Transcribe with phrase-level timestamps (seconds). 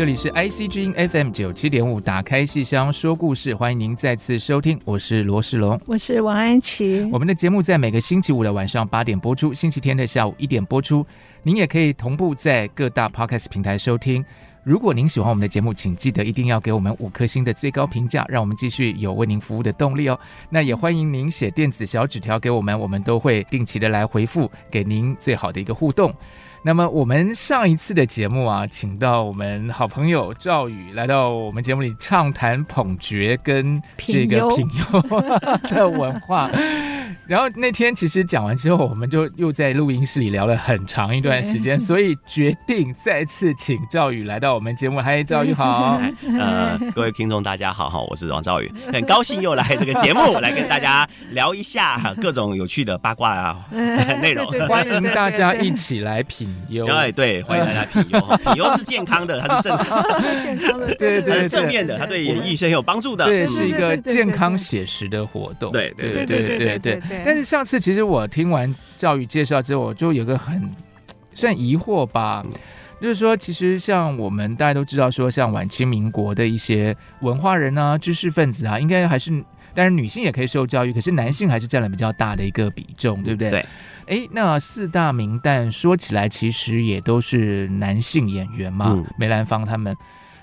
[0.00, 7.06] 这里是 IC 之音 FM 九七点五，打开戏箱说故事，欢迎您再次收听，我是罗世龙，我是王安琪。
[7.12, 11.04] 我们的节目在每个星期五的晚上八点播出，星期天的下午一点播出。
[11.42, 14.24] 您也可以同步在各大 Podcast 平台收听。
[14.62, 20.18] 如果您喜欢我们的节目，请记得一定要给我们五颗星的最高评价，让我们继续有为您服务的动力哦。
[20.48, 26.10] 那也欢迎您写电子小纸条给我们，我们都会定期的来回复，给您最好的一个互动。
[26.62, 35.00] 那么我们上一次的节目啊，请到我们好朋友赵宇来到我们节目里畅谈捧角跟这个品优
[35.70, 36.50] 的文化。
[37.30, 45.00] 然后那天其实讲完之后，我们就又在录音室里聊了很长一段时间，所以决定再次请赵宇来到我们节目。
[45.00, 46.00] 嗨，赵宇好。
[46.40, 53.64] 呃，各位听众大家好，哈，我是王赵宇， 很高兴又来这个节目来跟大家聊一下各种有趣的八卦啊
[54.20, 54.44] 内容。
[54.66, 56.84] 欢迎大家一起来品优。
[56.84, 58.20] 对对，欢迎大家品优。
[58.38, 63.24] 品优是健康的，它是正康的，健康的，对对对，正面的，它对演艺是很有帮助的。
[63.24, 65.70] 对，是一个健康写实的活动。
[65.70, 67.19] 对对对对对对。
[67.24, 70.70] 但是上次其实我听完教育介绍之后，我就有个很
[71.32, 72.44] 算疑惑吧，
[73.00, 79.30] 就是说，其实像我们大家都知道，说像晚清民国的一些文化人啊、知识分子啊，应该还是，
[79.74, 83.50] 当然女性也可以受教育，可是男性还是占了比较大的一个比重，对不对？
[83.50, 83.66] 对。
[84.06, 89.96] 哎，那四大名旦说起来，其实也都是男性演员嘛，嗯、梅兰芳他们，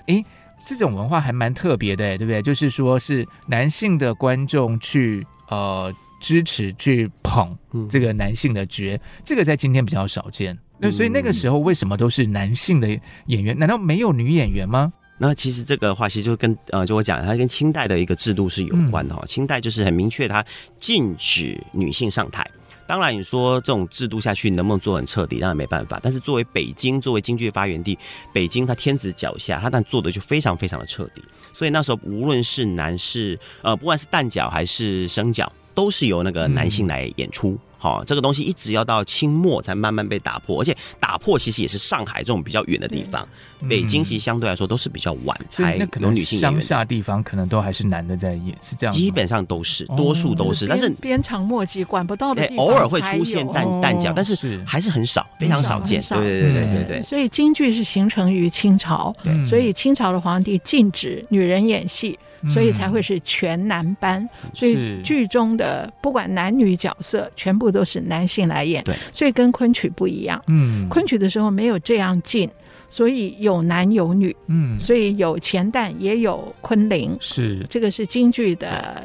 [0.06, 0.24] 哎，
[0.64, 2.40] 这种文化还蛮特别的，对不对？
[2.40, 5.94] 就是说是男性的观众去呃。
[6.20, 7.56] 支持去捧
[7.88, 10.56] 这个男性的角，嗯、这个在今天比较少见。
[10.78, 12.88] 那所以那个时候为什么都是男性的
[13.26, 13.58] 演员？
[13.58, 14.92] 难道没有女演员吗？
[15.18, 19.20] 那其实这个话其实就跟呃，就我讲，它跟清代的一个制度是有关的哈。
[19.24, 20.44] 嗯、清代就是很明确，它
[20.78, 22.48] 禁止女性上台。
[22.86, 25.40] 当然，你说这种制度下去能不能做很彻底？
[25.40, 26.00] 当然没办法。
[26.02, 27.98] 但是作为北京，作为京剧的发源地，
[28.32, 31.20] 北京它天子脚下，它但做的就非常非常的彻底。
[31.52, 35.52] 所以那时候无论是男士，呃，不管是旦角还是生角。
[35.78, 37.50] 都是由那个男性来演出。
[37.50, 43.24] 嗯好，这个东西一直要到清末才慢慢被打破，而且打破其实也是上海这种比较远的地方，
[43.60, 46.60] 嗯、北京其实相对来说都是比较晚才有女性演员。
[46.60, 48.92] 乡下地方可能都还是男的在演，是这样。
[48.92, 56.02] 基本上都是，多数都是，哦、但是鞭长莫及，管不到的地方偶尔会出现旦旦角，但是还是很少，非常少见。
[56.02, 57.02] 对对对对对对。
[57.02, 59.14] 所以京剧是形成于清朝，
[59.46, 64.22] 所以清朝的皇帝禁止女人演戏，所以才会是全男班。
[64.44, 70.42] 嗯、所以剧中的不管男女角色，全部都是男性来演，对，所以跟昆曲不一样。
[70.46, 72.48] 嗯，昆曲的时候没有这样近，
[72.90, 74.34] 所以有男有女。
[74.46, 79.02] 嗯，所以有钱旦也有昆凌，是这个是京剧的。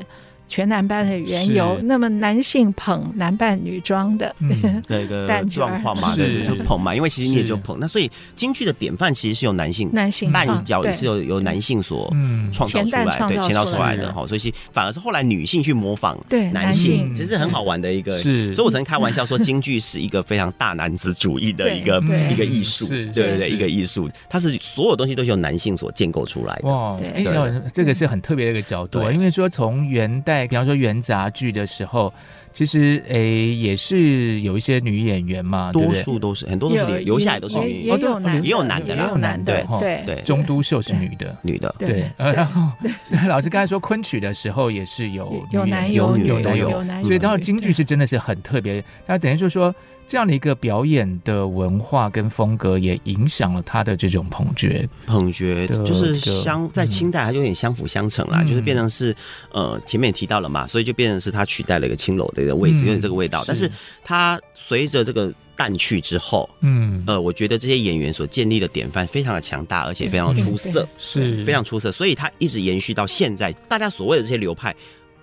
[0.53, 4.35] 全男班的缘由，那么男性捧男扮女装的
[4.87, 7.75] 那个状况嘛，对，就捧嘛，因为其实你也就捧。
[7.79, 12.07] 那所以京剧的典范其实是由男性，男性扮角也是由由男性所
[12.51, 14.27] 创造出来，对，创造出来的哈。
[14.27, 16.15] 所以反而是后来女性去模仿
[16.51, 18.15] 男性，其实很好玩的一个。
[18.19, 21.99] 是，所以我曾经开玩笑说，京剧是一个非常大男子主义的 一个
[22.31, 26.67] 一个艺术，对对对，一个艺术，它是所有东西都是由男性所建构出来的。
[26.67, 27.25] 哇，哎，
[27.73, 30.42] 这个是很特别的一个角度，因为说从元代。
[30.47, 32.13] 比方说元杂剧的时候，
[32.53, 40.21] 其实诶、欸、也是有一些女演员嘛，多数都是很多都是留下来都是女演员，也有男也有男的，也有男的，对对。
[40.21, 42.09] 中都秀是女的，女的，对。
[42.17, 42.71] 然后
[43.09, 49.73] 对老师刚才说昆曲的时候也是有有男有女都有，所以当然京剧是真的是很特别，那等于就是说。
[50.05, 54.67] 这样的一个表演的文化跟风格，也影响了他的这种捧角。
[55.05, 59.15] 捧角就是相在清代，它就有点相辅相成啦，嗯、就是变成是
[59.53, 63.41] 呃前面也提到了嘛，所以就变成是他取代了一个青楼的一个位置，有点、嗯、这个味道。
[63.41, 63.71] 是，但是
[64.03, 73.51] 它随着这个淡去之后，嗯呃，我觉得这些演员所建立的典范非常的强大，而且非常的出色，是非常出色，所以它一直延续到现在。
[73.69, 74.75] 大家所谓的这些流派。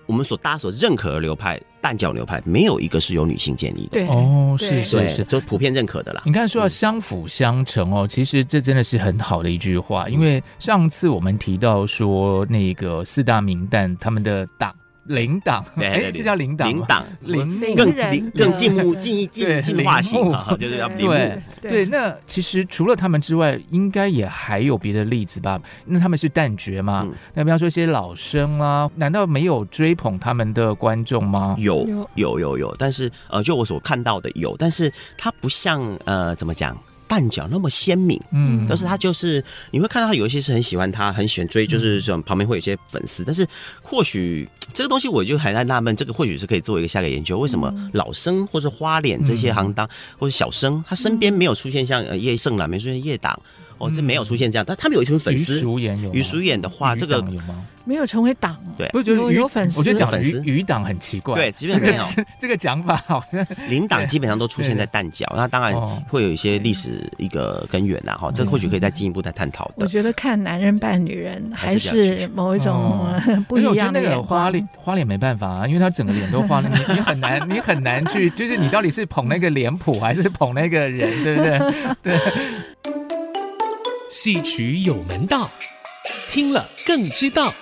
[0.07, 3.91] 我们所大家所认可的流派蛋角流派，没有一个是由女性建立的。
[3.91, 6.21] 对哦，是是是，就普遍认可的啦。
[6.25, 10.09] 你看说到相辅相成哦，其实这真的是很好的一句话。
[10.09, 14.75] 因为上次我们提到说那个四大名旦他们的党。
[15.13, 21.85] 领党，哎，这叫领党，领党，领更领更进步、进进进化型啊，就是要领对对。
[21.85, 25.59] 那其实除了他们之外，应该也还有别的例子吧？
[25.85, 27.07] 那他们是旦角嘛？
[27.33, 31.55] 那比方说一些老生啊，难道没有追捧他们的观众吗？
[31.59, 36.77] 有有有有，但是呃，就我所看到的有，但是他不像呃，怎么讲？
[37.11, 43.45] 旦角那么鲜明，嗯，但是他就是你会看到他有一些是很喜欢他，很喜欢追，就是这种旁边会有一些粉丝，但是
[43.81, 49.85] 或许这个东西我就还在纳闷，这个或许是可以做一个下个研究，为什么老生或是花脸这些行当
[50.17, 53.37] 或者小生，他身边没有出现像呃叶盛兰，没出现叶党。
[53.81, 55.57] 哦，这没有出现这样，但他们有一群粉丝。
[55.57, 56.13] 于淑妍有。
[56.13, 57.65] 余淑妍的话，这个有吗？
[57.83, 58.55] 没有成为党。
[58.77, 59.79] 对，我觉得有粉丝。
[59.79, 61.33] 我觉得讲余余党很奇怪。
[61.33, 62.03] 对，基本上没有
[62.39, 65.75] 这个讲法，好像 领党基本上都出现在蛋角，那当然
[66.07, 69.73] 会有一些历史一个根源呐，哈，这或许可以再进一步再探讨的。
[69.77, 73.99] 我觉得看男人扮女人还是某一种不一样的。
[73.99, 81.59] 那个花脸花脸没办法啊，因为他整个脸都花了， 你你很难你很难去，就是你到底是捧那个脸谱还是捧那个人，对不对？
[82.03, 82.19] 对。
[84.11, 85.49] 戏曲有门道，
[86.27, 87.53] 听了更知道。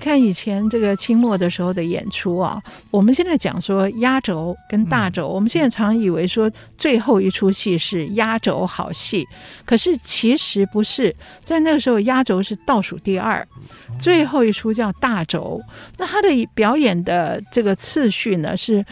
[0.00, 9.26] 看以前这个清末的时候的演出啊，我们现在讲说压轴跟大轴，我们现在常以为说最后一出戏是压轴好戏，
[9.66, 11.14] 可是其实不是，
[11.44, 13.46] 在那个时候压轴是倒数第二，
[14.00, 15.60] 最后一出叫大轴。
[15.98, 18.82] 那他的表演的这个次序呢是。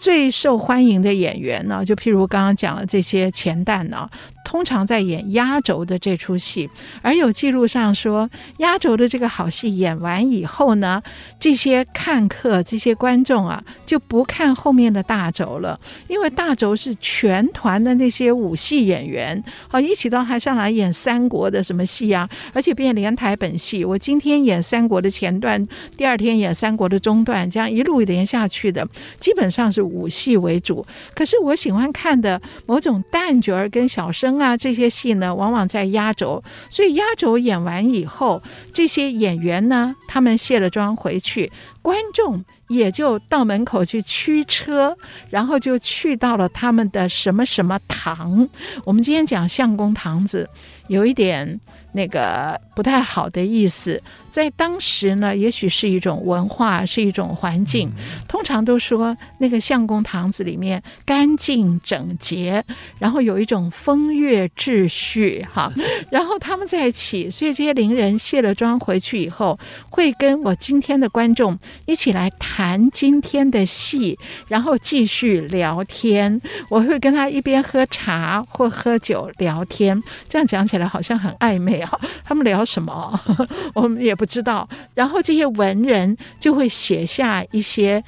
[0.00, 4.08] 最受欢迎的演员呢，就譬如刚刚讲了这些前旦呢，
[4.44, 6.68] 通常在演压轴的这出戏，
[7.02, 8.28] 而有记录上说，
[8.58, 11.02] 压轴的这个好戏演完以后呢，
[11.38, 15.78] 这些看客、这些观众啊，就不看后面的大轴了，
[16.08, 28.88] 因为大轴是全团的那些武戏演员，好一起到台上来演三国的什么戏啊，而且变连台本戏，我今天演三国的前段，第二天演三国的中段，这样一路连下去的，
[29.18, 29.80] 基本上是。
[29.90, 30.86] 武戏为主，
[31.16, 36.42] 可是我喜欢看的某种旦角儿跟小生啊，这些戏呢，往往在压轴。
[36.68, 38.42] 所以压轴演完以后，
[38.72, 41.50] 这些演员呢，他们卸了妆回去，
[41.82, 44.96] 观众也就到门口去驱车，
[45.30, 48.48] 然后就去到了他们的什么什么堂。
[48.84, 50.48] 我们今天讲相公堂子，
[50.88, 51.58] 有一点
[51.92, 54.00] 那个不太好的意思。
[54.30, 57.90] 在当时呢，也许是一种文化，是一种环境。
[58.28, 62.64] 通常都说那个相公堂子里面干净整洁，
[62.98, 65.72] 然后有一种风月秩序，哈。
[66.10, 69.58] 然后他们在一起，所以这些伶人卸了妆回去以后，
[69.90, 74.16] 会跟我今天的观众一起来谈今天的戏，
[74.46, 76.40] 然后继续聊天。
[76.68, 81.90] 我会跟他一边喝茶或喝酒聊天，这样讲起来好像很暧昧啊。
[82.24, 83.20] 他们聊什么？
[83.74, 84.14] 我们也。
[84.20, 88.04] 不知道，然后这些文人就会写下一些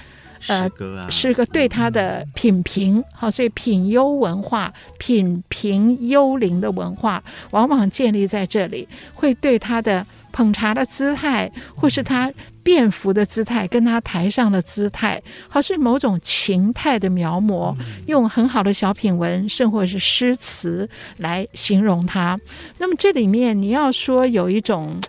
[0.47, 3.03] 呃诗歌啊，诗歌对他的品评。
[3.15, 12.31] 好，所以品优文化、品评幽灵的文化，往往建立在这里，会对他的捧茶的姿态，或是他
[12.63, 17.75] 便服的姿态，跟他台上的姿态，好是某种情态的描摹，
[18.07, 22.39] 用很好的小品文，甚或是诗词来形容他。
[22.77, 25.01] 那么这里面你要说有一种。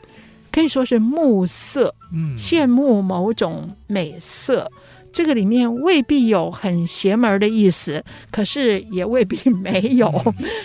[0.53, 4.71] 可以说是慕色，嗯，羡慕某种美色，
[5.11, 10.07] 这个里面未必有很邪门的意思，可是也未必没有。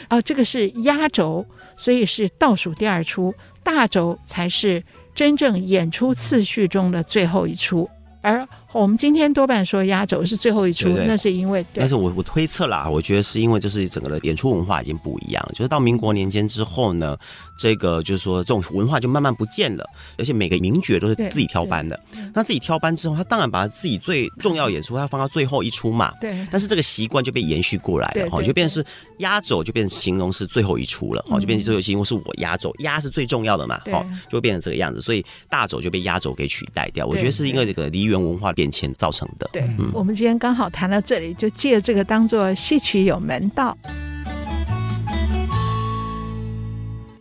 [0.09, 1.45] 啊，这个是压轴，
[1.76, 7.88] 所以是倒数第二出，大轴才是真正演出次序中的最后一出，
[8.21, 8.47] 而。
[8.72, 17.16] 我们今天多半说压轴是最后一出，对对，那是因为，但是我我推测啦，我觉得是因为就是整个的演出文化已经不一样，就是到民国年间之后呢，
[17.58, 19.84] 这个就是说这种文化就慢慢不见了，
[20.18, 21.98] 而且每个名角都是自己挑班的，
[22.34, 28.87] 那自己挑班之后，他当然把他自己最重要演出他放到最后一出嘛，对，但是这个习惯就被延续过来了，哈，就变成是
[29.18, 39.48] 压轴就变成形容是最后一出了，哈，就变成最后形容是我压轴，压是最重要的嘛，哈，就会变成这个样子，所以大轴就被压轴给取代掉，我觉得是因为这个梨园文化变迁造成的。
[39.52, 43.78] 对，嗯、我们今天刚好谈到这里，就借这个当做戏曲有门道。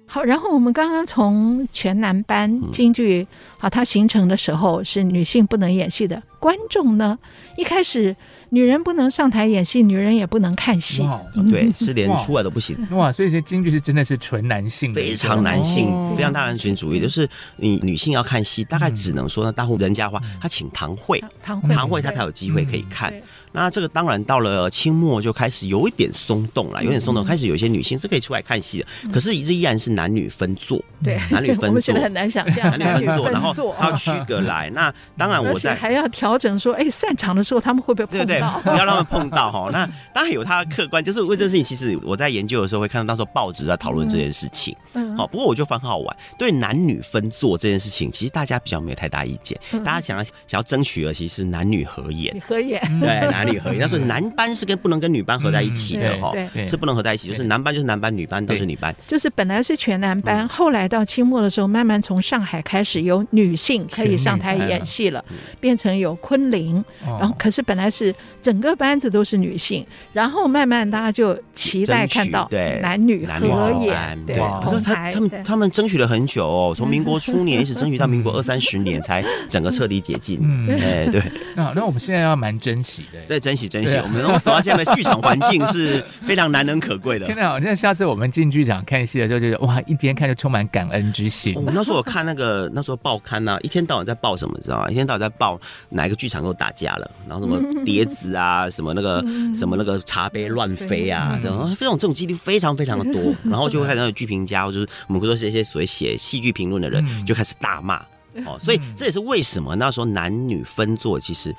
[0.08, 3.28] 好，然后我们刚刚从全男班京剧，
[3.60, 7.20] 好，它形成的时候是女性不能演戏的，观众呢，
[7.56, 8.16] 一开始
[8.50, 11.08] 女人不能上台演戏，女人也不能看戏。
[11.52, 12.78] 对， 是连出来都不行。
[12.92, 17.00] 哇，所以这京剧是真的是纯男性，非常男性，非常大男性主义。
[17.00, 17.28] 就是
[17.58, 23.14] 你女性要看戏，大概只能说呢，大户人家的话，他请堂会，堂会他才有机会可以看。
[23.52, 29.12] 那这个当然到了清末就开始有一点松动了，有点松动，开始有一些女性是可以出来看戏的。
[29.12, 34.70] 可是这依然是男女分座，对，男女分座，我很难想象 男女分座，然后他要区隔来。
[34.72, 38.60] 那当然我在还要调整说，哎，散场的时候他们会不会碰到？
[38.60, 39.70] 不要让他们碰到哈。
[39.72, 44.76] 那当然有他的客观，就是为这件事情，其实我在研究的时候会看到，当时候报纸在讨论这件事情。
[45.16, 49.58] 好，不过我就发现很好玩，对男女分座这件事情，其实大家比较没有太大意见。
[49.84, 53.80] 大家想要想要争取的，其实是男女合演，合演，对， 男女合演。
[53.82, 56.34] 那所以男班是跟不能跟女班合在一起的哈，
[56.68, 58.96] 是不能合在一起，就是男班就是男班，女班都是女班。
[59.06, 65.24] 就是本来是全男班，后来到清末的时候，慢慢从上海开始有女性可以上台演戏了，
[65.60, 72.50] 变成有昆凌，然后可是本来是整个班子都是女性，然后慢慢大家就期待看到
[72.82, 74.26] 男女合演。
[74.26, 80.40] 对，可是他他们他们争取了很久哦，从民国初年一直争取到民国二三十年才整个彻底解禁。
[80.70, 81.22] 哎，对。
[81.56, 84.22] 那那我们现在要蛮珍惜的，对，珍惜珍惜我们。
[84.22, 87.26] 能够走到这样的剧场环境是非常难能可贵的。
[87.28, 91.54] 真的，好像下次我们进剧场看戏的时候，就是哇，一边看就充满感恩之心。
[91.56, 94.90] 我 那时候我看那个那时候报刊啊，一天到晚在报什么，知道吗？
[94.90, 99.22] 一天到晚在报哪一个剧场又打架了，然后什么碟子啊， 什么那个
[99.56, 103.34] 什么那个茶杯乱飞啊，这种这种这种几率非常非常的多。
[103.44, 107.98] 然后就会看到剧评家，就是我们会说是一些所谓写戏剧评论的人，就开始大骂
[108.46, 108.58] 哦。
[108.60, 111.54] 所以这也是为什么那时候男女分座其实。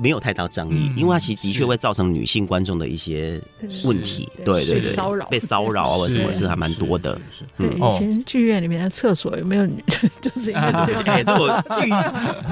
[0.00, 3.40] 没有太大争议，因为它其实的确会造成女性观众的一些
[3.84, 7.18] 问题，对对对，骚扰、被骚扰啊，或什么是还蛮多的。
[7.56, 9.82] 对，以前剧院里面的厕所有没有女？
[10.20, 11.90] 就是 哎，这个剧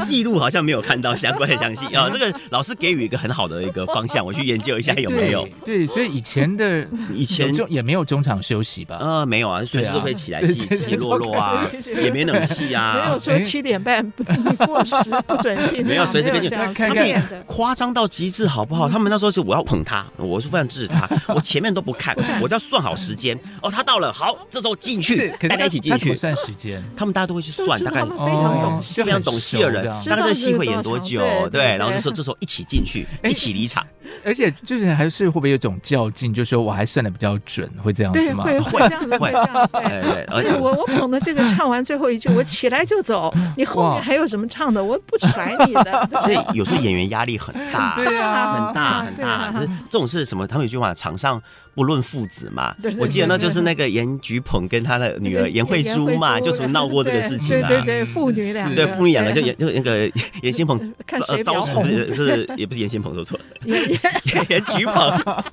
[0.06, 2.08] 记录好像没有看到相关的详细啊。
[2.12, 5.48] 这个老师给予一个很好的一个方向，我去研究一下有没有。
[5.64, 8.98] 对，所以以前的以前就也没有中场休息吧？
[9.00, 14.24] 呃，没有啊，随时都会起来起起落落啊，也没冷气啊， 没有说七点半不
[14.66, 14.94] 过时
[15.26, 16.50] 不准进，没有随时可以进。
[16.74, 16.90] 看
[17.36, 17.46] 看。
[17.46, 18.88] 夸张到极致，好不好？
[18.88, 23.38] 他们那时候是我要捧他，我是非常支持他， 我前面都不看，我要算好时间。
[23.62, 26.14] 哦，他到了，好，这时候进去，大家一起进去。
[26.14, 31.20] 算时间，他们大家都会去算，大概非常懂，非常懂戏的人，大概这个戏会演多久？
[31.50, 33.86] 对，然后就说这时候一起进去，一起离场。
[34.24, 38.44] 而且就是还是会不会有种较劲，就是说我还算的比较准，会这样子吗？
[38.44, 39.68] 会会这样子，会这样。
[39.72, 44.82] 对对， 而且我我捧的这个唱完最后一句，我起来就走，你后面还有什么唱的？
[44.82, 46.08] 我不甩你的。
[46.22, 49.52] 所以有时候演员压力 很大，对啊，很大很大。
[49.52, 50.46] 就是这种是什么？
[50.46, 51.40] 他们有句话，场上
[51.74, 52.74] 不论父子嘛。
[52.98, 57.68] 我记得那就是那个严菊鹏跟他的女儿严慧珠嘛，就属于闹过这个事情啊。
[57.68, 60.10] 对对对，父女两个，对父女两个就严就那个
[60.42, 65.44] 严新鹏， 看谁遭不是是也不是严新鹏说错了，严严菊鹏，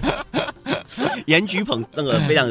[1.25, 2.47] 严菊鹏那个非常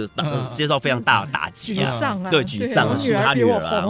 [0.52, 3.84] 接受非常大的打击啊，对沮丧，是他女儿啊。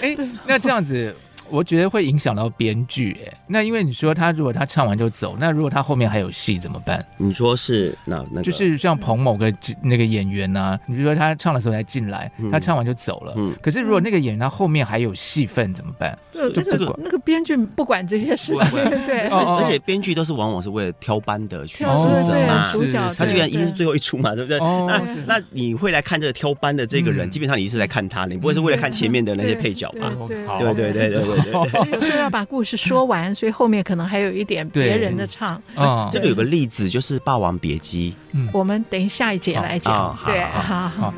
[0.00, 0.16] 哎，
[0.46, 1.14] 那这样子。
[1.52, 7.04] 我觉得会影响到编剧，哎，那因为你说他如果他唱完就走，那如果他后面还有戏怎么办？
[7.18, 16.18] 你说是那那就是像捧某个那个演员呐，你比如说他唱的时候才进来，他唱完就走了，嗯，可是如果那个演员他后面还有戏份怎么办？
[16.32, 18.70] 就这个那个编剧不管这些事情，
[19.06, 21.90] 对，而且编剧都是往往是为了挑班的去负
[22.26, 24.58] 责嘛，主角他居然一定是最后一出嘛，对不对？
[24.58, 30.10] 那那你会来看这个挑班的这个人，基本上你是来看他，你不会是为了看前面的那些配角吧？
[30.58, 31.41] 对对对对对。
[31.92, 35.60] 有时候要把故事说完，所以后面可能还有一点别人的唱。
[35.74, 40.16] 啊，这个有个例子就是《霸王别姬》，嗯，我们等下一节来讲。
[40.26, 41.12] 对，好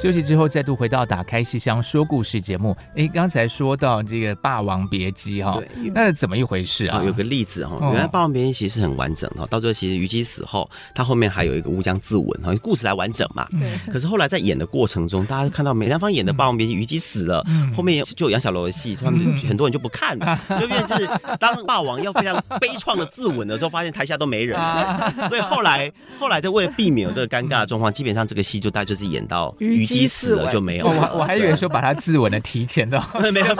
[0.00, 2.74] 休息之后，再度回到打开戏箱说故事节目。
[2.96, 5.62] 哎，刚才说到这个《霸王别姬》哈，
[5.94, 7.02] 那怎么一回事啊？
[7.04, 13.46] 有个例子哈，原来《霸王别姬》其实很完整哈，到最后其实虞姬死后，他后面还有一个乌江自刎哈，故事才完整嘛。
[13.92, 17.44] 可是后来在演的过程中，大家看到梅兰芳演的《霸王别姬》，虞姬死了，
[17.76, 21.06] 后面就有杨小楼的戏，他们很多人就不看了， 就变成是
[21.38, 30.08] 当霸王要非常悲怆的自刎的时候，发现台下都没人了，所以后来后来就为了避免有这个尴尬的状况，基本上这个戏就大家就是演到虞姬。
[30.08, 33.54] 死了就没有，我我还以为说把他自刎的提前到， 没有没有，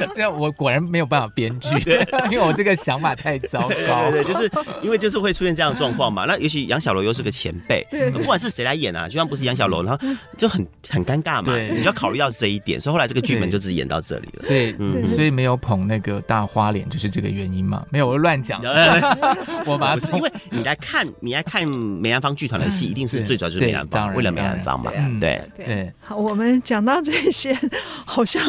[0.14, 1.68] 这我果然没有办法编剧，
[2.30, 4.10] 因为我这个想法太糟糕。
[4.10, 4.50] 对对，就是
[4.82, 6.24] 因为就是会出现这样的状况嘛。
[6.28, 11.56] 那尤其杨小楼又是个前辈，不管是谁来演啊，就算不是杨小楼，然后就很很尴尬嘛。
[11.56, 14.42] 你就要考虑到这一点，所以后来这个剧本就只演到这里了。
[14.42, 17.84] 所以，嗯，所以没有捧那个大花脸，就是这个原因嘛？
[17.90, 18.60] 没有，我乱讲。
[19.64, 24.90] 我把它，因为你来看，你来看梅兰芳剧团的戏，一定是最主要就是梅兰芳，为了梅兰芳嘛。
[25.20, 25.92] 对对。
[26.00, 27.56] 好，我们讲到这些，
[28.04, 28.42] 好像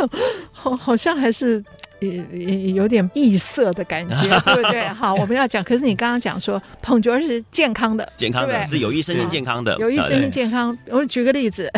[0.51, 1.34] 好，好像还是。
[1.99, 4.15] 也有点异色的感觉，
[4.53, 4.87] 对不对？
[4.89, 5.63] 好，我们要讲。
[5.63, 10.77] 可是你刚刚讲说捧角是健康的，健康的是有益身心健康的，有益身心健康。
[10.89, 11.71] 我举个例子，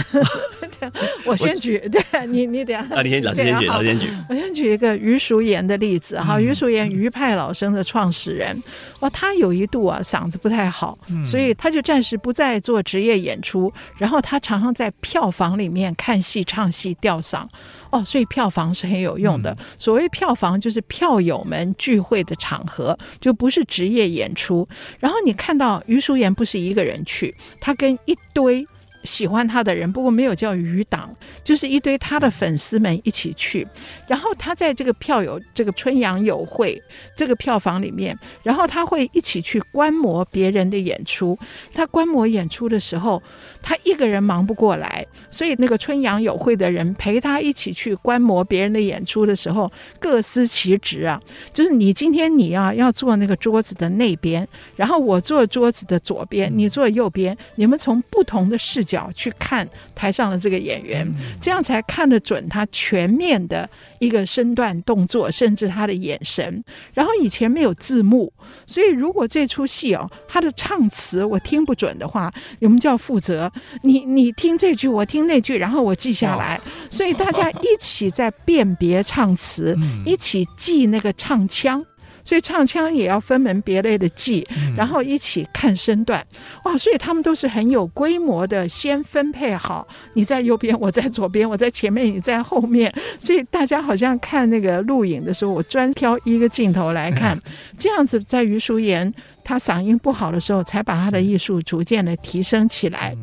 [1.24, 4.10] 我先举，对你你等下，啊，你先老师先举，老师先举。
[4.28, 8.62] 我先举一个余淑妍的例子哈，余淑妍余派老生的创始人，
[9.00, 17.46] 哇，他有一度啊嗓子不太好，所以他就暂时不再做职业演出，然后他常常在票房里面看戏、唱戏、吊嗓。
[17.92, 19.56] 哦，所以票房是很有用的。
[19.78, 24.68] 所谓票房，就是票友们聚会的场合，就不是职业演出。
[25.00, 28.66] 然后你看到于淑妍不是一个人去，她跟一堆。
[29.08, 31.10] 喜欢他的人，不过没有叫余党，
[31.44, 33.66] 就是一堆他的粉丝们一起去。
[34.06, 36.80] 然后他在这个票友这个春阳友会
[37.16, 41.40] 这个票房里面，然后他会一起去观摩别人的演出。
[41.74, 43.24] 他观摩演出的时候，
[43.62, 51.20] 他一个人忙不过来，所以那个春阳友会的人陪他一起去观摩别人的演出的时候，各司其职啊。
[51.54, 54.46] 就是你今天你啊要坐那个桌子的那边，
[54.76, 58.97] 然后我坐桌子的左边，你坐右边，你们从不同的视角。
[59.14, 61.08] 去看台上的这个演员，
[61.42, 66.64] 这样才看得准他全面的一个身段动作，甚至他的眼神。
[66.94, 68.32] 然后以前没有字幕，
[68.66, 73.52] 所以如果这出戏哦，他的唱词我听不准的话，我们就要负责。
[73.84, 76.60] 你你听这句，我听那句，然后我记下来。
[76.90, 81.86] 所以大家一起在辨别唱词， 一起记那个唱腔。
[82.28, 86.22] 所以唱腔也要分门别类的记，然后一起看身段，
[86.66, 86.78] 哇！
[86.78, 92.94] 所以他们都是很有规模的，先分配好，你在右边，我在左边，我在前面，你在后面。
[93.18, 97.40] 所以大家好像看那个录影的时候，我专挑一个镜头来看，
[97.80, 99.14] 这样子在于淑妍
[99.46, 103.16] 她嗓音不好的时候，才把她的艺术逐渐的提升起来。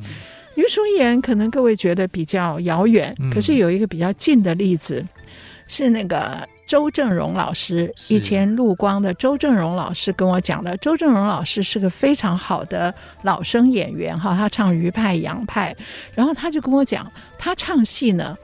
[0.54, 5.04] 于淑妍可能各位觉得比较遥远，可是有一个比较近的例子，
[5.68, 6.48] 是那个。
[6.66, 15.76] 周正荣老师，以前陆光的周正荣老师跟我讲的，周正荣老师是个非常好的老生演员哈，他唱余派、杨派，
[16.14, 18.36] 然后他就跟我讲，他唱戏呢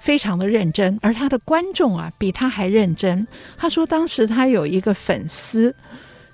[0.00, 3.26] 非常的认真，而他的观众啊比他还认真。
[3.56, 5.74] 他说当时他有一个粉丝。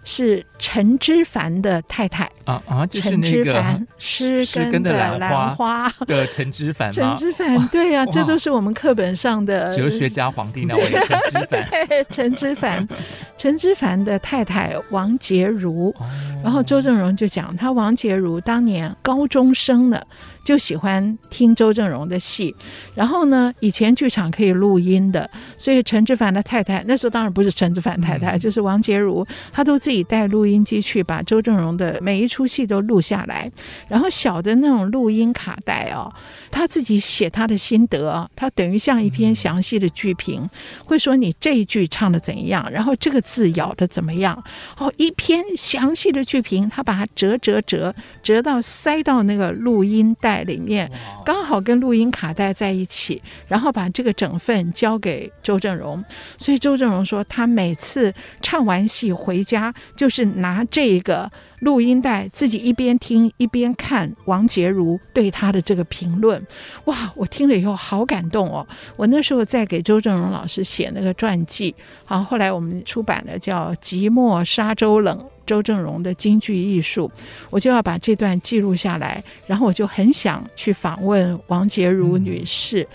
[0.07, 2.25] 是陈之凡的太太。
[2.45, 3.63] 啊啊，就是那个
[3.99, 6.91] 失根的兰花的陈之凡？
[6.91, 11.69] 陈之凡，对呀、啊，这都是我们课本上的哲学家皇帝那位陈之凡。
[12.09, 12.89] 陈之凡，
[13.37, 15.95] 陈之凡的太太王洁如，
[16.43, 20.01] 然后周正荣就讲，他王洁如当年高中生呢。
[20.45, 22.55] 就喜欢听周正荣的戏，
[22.95, 33.51] 然后呢，以前剧场可以录音的，所以陈之凡的太太那时候当然不是陈之凡太太，就是王洁如，她都自己带录音机去把周正荣的每一出戏都录下来，
[33.89, 36.13] 然后小的那种录音卡带哦，
[36.51, 40.47] 他自己写他的心得，他等于像一篇详细的剧评，
[40.85, 44.45] 会说你这一句唱的怎样，然后这个字咬的怎么样，
[44.77, 50.35] 哦，一篇详细的剧评，他把它折折折折到塞到那个录音带。
[50.45, 50.91] 里面
[51.25, 56.05] 刚好跟录音卡带在一起，然后把这个整份交给周正荣。
[56.37, 58.13] 所以周正荣说，他每次
[58.43, 66.45] 唱完戏回家，就是拿这个录音带自己一边听一边看王洁如对他的这个评论。
[66.85, 68.67] 哇，我听了以后好感动哦！
[68.97, 75.19] 我那时候在给周正荣老师写那个传记，好，后来我们出版了叫《寂寞沙洲冷》。
[75.47, 77.11] 周正荣的京剧艺术，
[77.51, 82.83] 我就要把这段记录下来，然后我就很想去访问王洁如女士。
[82.83, 82.89] 嗯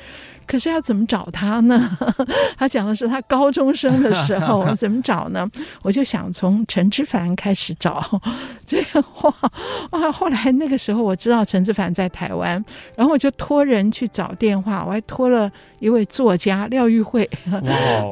[0.50, 1.96] 可是要怎么找他呢？
[2.58, 5.48] 他讲的是他高中生的时候，我 怎么找呢？
[5.84, 8.20] 我就想从陈之凡开始找。
[8.66, 9.32] 这个话
[9.92, 10.12] 啊！
[10.12, 12.64] 后来那个时候我知道陈之凡在台湾，
[12.96, 17.30] 然后我就托人去找电话，我还托了一位作家廖玉慧，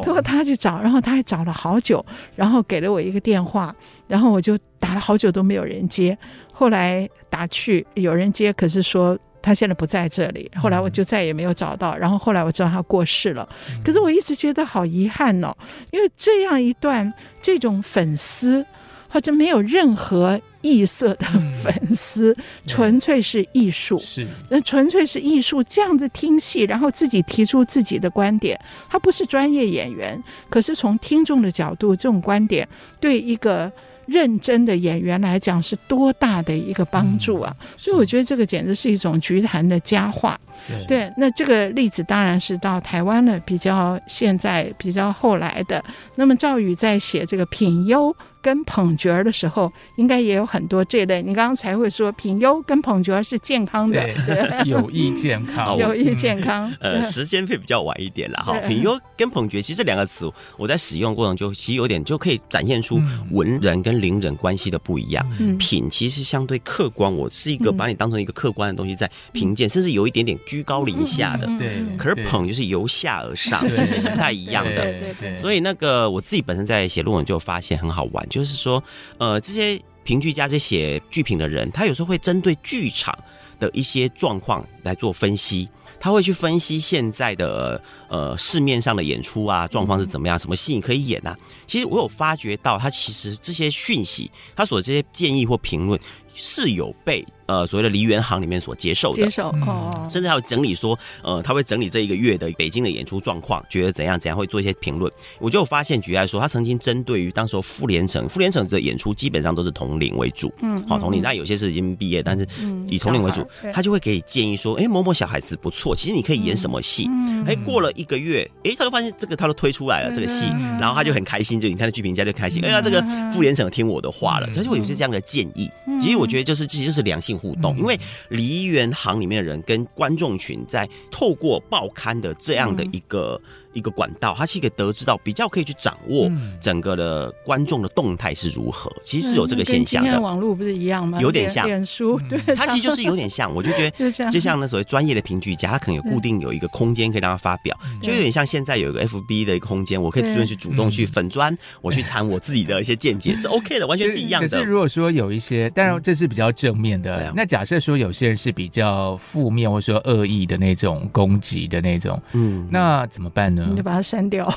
[0.03, 3.75] 托他去找，然后他还找了好久，然后给了我一个电话，
[4.07, 6.15] 然后我就打了好久都没有人接，
[6.53, 9.17] 后来打去有人接，可是说。
[9.41, 11.95] 他现在不在这里，后来我就再也没有找到。
[11.95, 13.47] 然后后来我知道他过世了，
[13.83, 15.55] 可是我一直觉得好遗憾哦，
[15.91, 18.65] 因为这样一段这种粉丝
[19.09, 21.25] 或者没有任何异色的
[21.63, 25.63] 粉丝，嗯、纯粹是艺术，是那纯粹是艺术。
[25.63, 32.67] 这样子听戏，然后自己提出自己的观点，他不是专业演员，可是从听众的角度，这种观点
[32.99, 33.71] 对一个。
[34.07, 37.55] 认真的演员来讲是多大的一个帮助啊！
[37.59, 40.39] 嗯、所以我觉得这个简直是一种菊坛的佳话。
[40.67, 45.83] 对，对，那这个例子当然是到台湾了，比较现在比较后来的。
[46.15, 48.15] 那么赵宇在写这个品优
[48.47, 51.21] 跟捧角儿的时候，应该也有很多这类。
[51.21, 56.71] 你刚刚才会说品优跟捧角儿是健康的，对有益健康，有益健康。
[56.79, 58.57] 呃，时间会比较晚一点了哈。
[58.65, 65.29] 品优跟捧角，其实这两个词我在使用过程中其实有点就可以展现出文人跟伶人关系的不一样。
[65.39, 70.37] 嗯、品其实相对客观，我是一个把你当成一个客观的东西在评鉴，甚至有一点点。
[70.45, 74.75] 居高临下的，对，可是捧就是由下而上，其实是不太一样的。
[74.75, 75.35] 对对。
[75.35, 78.83] 所以那个我自己本身在写论文就发现很好玩，就是说，
[79.17, 83.17] 呃，这些评剧家这些写剧评的人，他有时候会针对剧场
[83.59, 85.69] 的一些状况来做分析，
[85.99, 91.37] 他会去分析现在的呃市面上的演出啊状况是怎么样，什么戏可以演啊。
[91.65, 95.99] 其实我有发觉到，他其实这些讯息，他所这些建议或评论
[96.33, 97.25] 是有被。
[97.47, 105.11] 呃，所谓的梨园行里面所接受的，接受哦，甚至还有整理说，呃，他会整理这一个月的北京的演出状况，觉得怎样怎样，会做一些评论。
[105.39, 112.47] 我就发现，举例来说，他曾经针对于当时候傅连城，傅连城的演出基本上都是同龄为主，嗯，好同龄，那有些是已经毕业，但是
[112.89, 117.09] 以同龄为主，他就会给建议说，哎，某某小孩子不错，其实你可以演什么戏？
[117.45, 120.45] 哎，过了一个月，哎，他就发现这个他都推出来了这个戏，
[120.79, 125.69] 然后他就很开心，就你看剧评家就开心，哎呀，这个傅连城听我的话了，他就会有些这样的建议。
[126.01, 127.99] 其实我觉得就是其实就是良性互动，因为。
[128.29, 133.39] 梨园行里面的人跟观众群在透过报刊的这样的一个。
[133.77, 140.19] 一个管道，他其实可以得知到比较可以去掌握整个的观众的动态是如何，其实是有这个现象的。
[140.19, 141.19] 网络不是一样吗？
[141.21, 141.67] 有点像。
[141.67, 143.53] 脸书，对，它其实就是有点像。
[143.53, 154.47] 我就觉得， 就像那所谓专业的评剧家，他可能有固定有一个空间可以让他发表，就有点像现在有一个 FB 的一个空间，我可以主动去主动去粉砖，我去谈我自己的一些见解是 OK 的，完全是一样的。
[154.47, 157.31] 可是如果说有一些，当然这是比较正面的。
[157.35, 163.66] 那假设说有些人是比较负面或者说恶意的那种攻击的那种，嗯，那怎么办呢？
[163.69, 164.49] 你就把它删掉。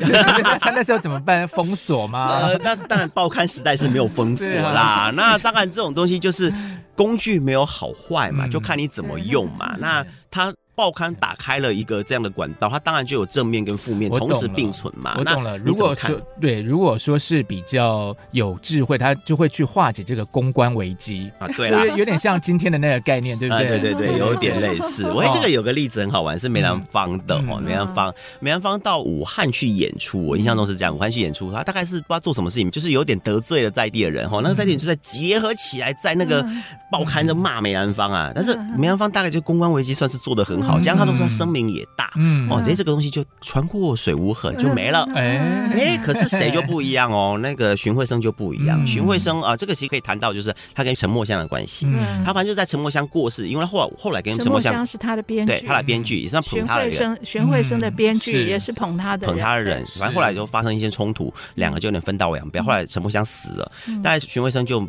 [0.61, 1.47] 他 那时候怎么办？
[1.49, 2.39] 封锁吗？
[2.43, 5.13] 呃， 那当然，报刊时代是没有封锁啦。
[5.15, 6.53] 那当然，这种东西就是
[6.97, 9.77] 工具没有好坏嘛，就看你怎么用嘛。
[9.79, 10.53] 那他。
[10.81, 15.15] 报刊打开了一个这样的管道，它当然就有正面跟负面同时并存嘛。
[15.19, 15.59] 我懂了。
[15.59, 21.47] 如果说对，如果说是比较有智慧，他就会去化解这个公关危机啊。
[21.55, 23.79] 对啦，有点像今天的那个概念，对不对？
[23.79, 25.05] 对对 对，有点类似。
[25.05, 27.61] 我这个有个例子很好玩，是梅兰芳的哦。
[27.63, 30.97] 梅兰芳，梅兰芳到武汉去演出，我印象中是这样。
[30.97, 34.41] 武汉去演出，他大概是不知道做什么事情，就是有点得罪了在地的人哈。
[34.43, 36.43] 那个在地人就在结合起来，在那个
[36.91, 38.33] 报刊就骂梅兰芳啊。
[38.35, 40.70] 但是梅兰芳大概就公关危机算是做的很好。
[40.71, 45.39] 好，这样他都说他声名也大，嗯，哦，这这个东西就穿过水无痕就没了，哎。
[45.73, 51.87] 哎，可是谁就不一样哦，那个荀慧生就不一样，荀慧生啊，这个其实可以谈到就是他跟陈墨香的关系，
[52.25, 64.87] 他反正就在陈墨香过世，因为后来后来跟陈墨香是他的编剧，对，他的编剧也是捧他的人，荀慧生，荀慧生的编剧也是捧他的，捧他的人，反正后来就发生一些冲突，两个就有点分道扬镳，后来陈墨香死了，但是荀慧生就。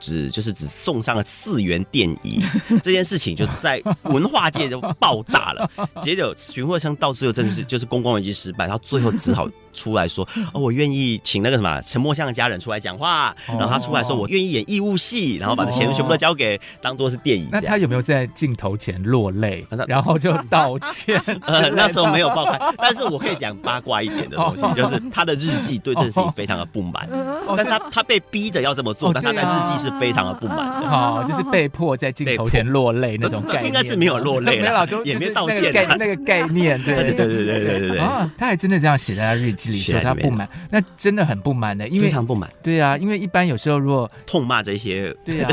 [0.00, 2.42] 只就是只送上了四元电椅
[2.82, 5.70] 这件事情，就在文化界就爆炸了。
[6.00, 9.48] 结果荀鹤生到最后真的是就是公关危机失败，他最后只好。
[9.74, 17.48] 出来说哦，我愿意请那个什么陈墨香的家人出来讲话，然后他出来说，我愿意演义务戏，然后把这钱全部都交给当做是电影。
[17.52, 21.22] 那他有没有在镜头前落泪，然后就道歉？
[21.46, 27.08] 呃那时候没有爆开，但是我可以讲八卦一点的东西，就是他的日记对这件事情非常的不满，
[27.56, 36.98] 但是他他被逼着要这么做，但他在日记是非常的不满的，好，就是被迫在镜头前落泪那种 概念，应该是没有落泪了， 也没道歉，那个概念， 对。
[36.98, 39.78] 对对对对对对啊，他还真的这样写在他日记里。
[39.78, 42.48] 说他不满，那真的很不满的，因为非常不满。
[42.62, 45.50] 对啊，因为一般有时候如果痛骂这些，对啊，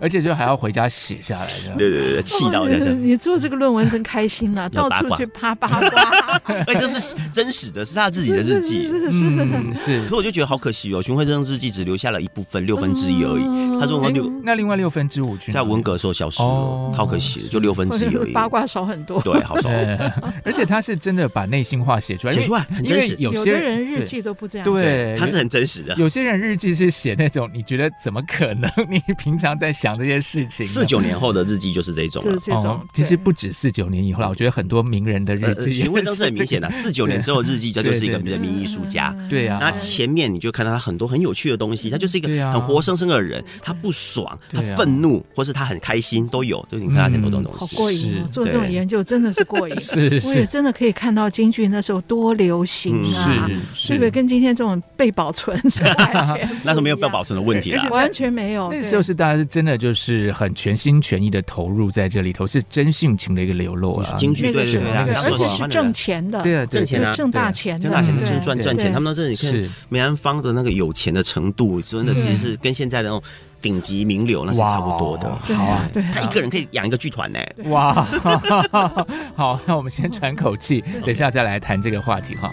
[0.00, 3.04] 而且就还要回家写下来，对对对，气到这样。
[3.04, 10.06] 你做这个论文真开心啊，到处去啪八卦，而且这是真实的，是他自己的日记，嗯，是。
[10.06, 13.42] 可我就觉得好可惜哦，荀慧生日记只留下了一部分，六分之一而已。
[13.80, 18.32] 他说我六，那另外六分之五去在文革时候消失了，好可惜，就六分之一而已。
[18.32, 19.68] 八卦少很多，对，好少。
[20.44, 23.16] 而且他是真的把内心话写出来，写出来很真实。
[23.18, 25.94] 有些人日记都不这样，对，他是很真实的。
[25.96, 28.70] 有些人日记是写那种你觉得怎么可能？
[28.88, 30.66] 你平常在想这些事情。
[30.66, 32.80] 四九年后的日记就是这种，就是这种。
[32.92, 36.70] 其实不止四九年以后了，我觉得很多名人的日记，询问都是很明显的。
[36.72, 39.14] 四九年之后日记，这就是一个人民艺术家。
[39.28, 43.42] 对呀，那前面你就看到他很多很有趣的东西，他就是一个很活生生的人。
[43.60, 46.64] 他不爽，他愤怒，或是他很开心，都有。
[46.70, 48.24] 就你看他很多种东西，好过瘾。
[48.30, 49.78] 做这种研究真的是过瘾。
[49.80, 55.60] 是是，我也真的可以看到京剧那时候多流行啊，是不是跟今天这种被保存
[56.62, 58.70] 那时候没有被保存的问题啦，完全没有。
[58.72, 64.14] 那时候是大家是真的就是很全心全意的投入在这里头，是真性情的一个流露啊。
[64.16, 68.92] 京剧对对对，而且是挣钱的，对啊，挣钱啊，挣大钱，挣大钱的，就是赚赚钱。
[68.92, 69.52] 他们这里看
[69.88, 73.22] 梅兰芳的那个有钱的程度，真的其实是跟现在的那种。
[73.62, 77.38] 顶级名流那是差不多的，好啊，他一个人可以养一个剧团呢。
[77.66, 77.94] 哇，
[79.34, 82.52] 好，那我们先喘口气，等一下再来谈这个话题哈。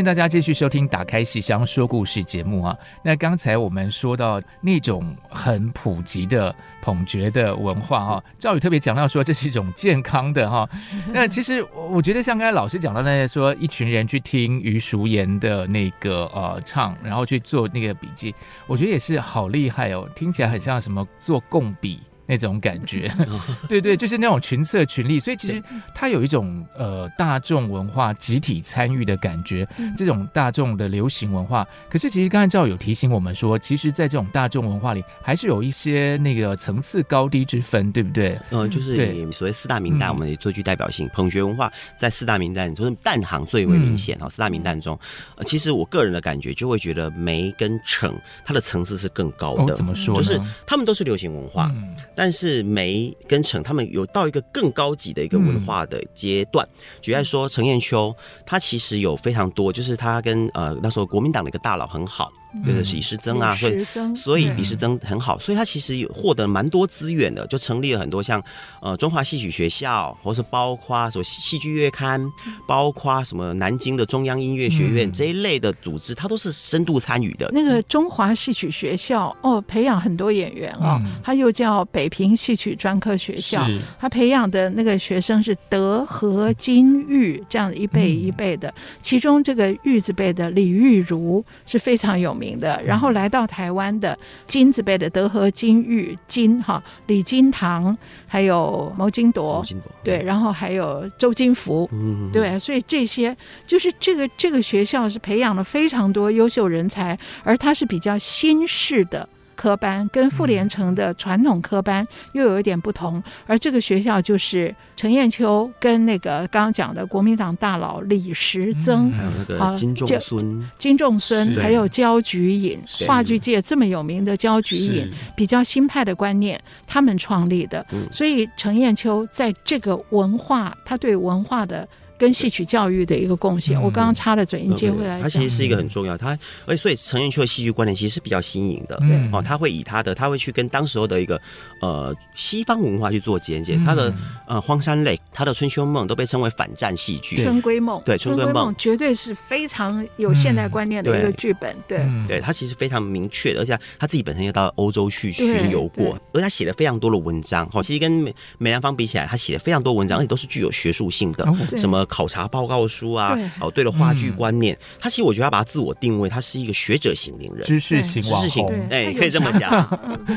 [0.00, 2.74] 迎大家继续收听《打开戏箱说故事》节目啊！
[3.04, 10.68] 那刚才我们说到那种很普及的捧角的文化哈，赵宇特别强调说这是一种健康的哈。
[11.12, 18.34] 那其实我觉得像刚才老师讲到那些说一群人去听余淑妍的那个呃唱，然后去做那个笔记，
[18.66, 22.00] 我觉得也是好厉害哦，听起来很像什么做共笔。
[22.30, 23.12] 那种感觉，
[23.68, 25.60] 对对，就是那种群策群力，所以其实
[25.92, 29.66] 它有一种呃大众文化集体参与的感觉，
[29.96, 31.66] 这种大众的流行文化。
[31.90, 38.38] 可是其实刚才赵有提醒我们说，其实，在这种大众文化里，还是有一些那个层次高低之分，对不对？
[38.50, 41.10] 嗯，就是所谓四大名旦，我们也最具代表性。
[41.12, 44.28] 捧角文化在四大名旦，就是旦行最为明显啊。
[44.28, 44.96] 四大名旦中，
[45.34, 49.74] 呃，其实我个人的感觉就会觉得梅跟逞它的层次是更高的。
[49.74, 50.14] 怎么说？
[50.14, 51.72] 就是他们都是流行文化。
[52.20, 56.68] 但是梅跟陈他们有到一个更高级的一个文化的阶段。
[57.00, 62.30] 举例说，陈彦秋他其实有非常多，就是他跟呃那时候国民党的一个大佬很好。
[62.64, 63.84] 就是李时珍啊，所以
[64.14, 68.42] 所以李时珍很好，所以他其实有获得蛮多资源的，就成立了很多像
[68.80, 72.20] 呃中华戏曲学校，或是包括什么戏剧月刊，
[72.66, 77.48] 包括什么南京的中央音乐学院这一类的组织，他都是深度参与的。
[77.52, 83.66] 那个中华戏曲学校哦，培养很多演员哦，他又叫北平戏曲专科学校，
[83.98, 99.62] 他培养的那个学生是德和金玉这样一辈一辈的，其中这个玉字辈的李玉如是非常有名的，然后来到台湾的金子辈的德和金玉金哈李金堂，还有毛金铎，
[100.02, 101.88] 对，然后还有周金福，
[102.32, 109.28] 对，所以这些就是这个这个学校是培养了非常多优秀人才，而它是比较新式的。
[109.60, 127.84] 科班跟傅连城的传统科班又有一点不同，而这个学校就是陈彦秋跟那个刚刚讲的国民党大佬李时珍，还有那个金仲孙，金仲孙，还有焦菊隐，话剧界这么有名的焦菊隐，比较新派的观念，他们创立的。
[128.10, 131.86] 所以陈彦秋在这个文化，他对文化的。
[132.20, 135.18] 跟戏曲教育的一个贡献，嗯、我刚刚插了嘴，你接回来。
[135.22, 141.40] 它其实是一个很重要，它而且所以程砚秋的戏剧观念其实是比较新颖的，对、哦，他会以他的，他会去跟当时候的一个
[141.80, 143.76] 呃西方文化去做结解。
[143.76, 144.14] 嗯、他的
[144.46, 162.80] 呃《荒山泪》、他的《春秋梦》都被称为反战戏剧，《春闺梦》对，《春闺梦》绝对是非常有现代观念的一个剧本，嗯、对，对，他其实非常明确的，而且他自己本身也到欧洲去巡游过，而他写了非常多的文章，哦，其实跟梅梅兰芳比起来，他写了非常多文章，而且都是具有学术性的，哦、什么考察报告。
[162.90, 169.86] 书啊，哦，对了，话剧观念，他其实我觉得他把他自我定位，他是一个学者型名人，知识型，知识型，哎，可以这么讲，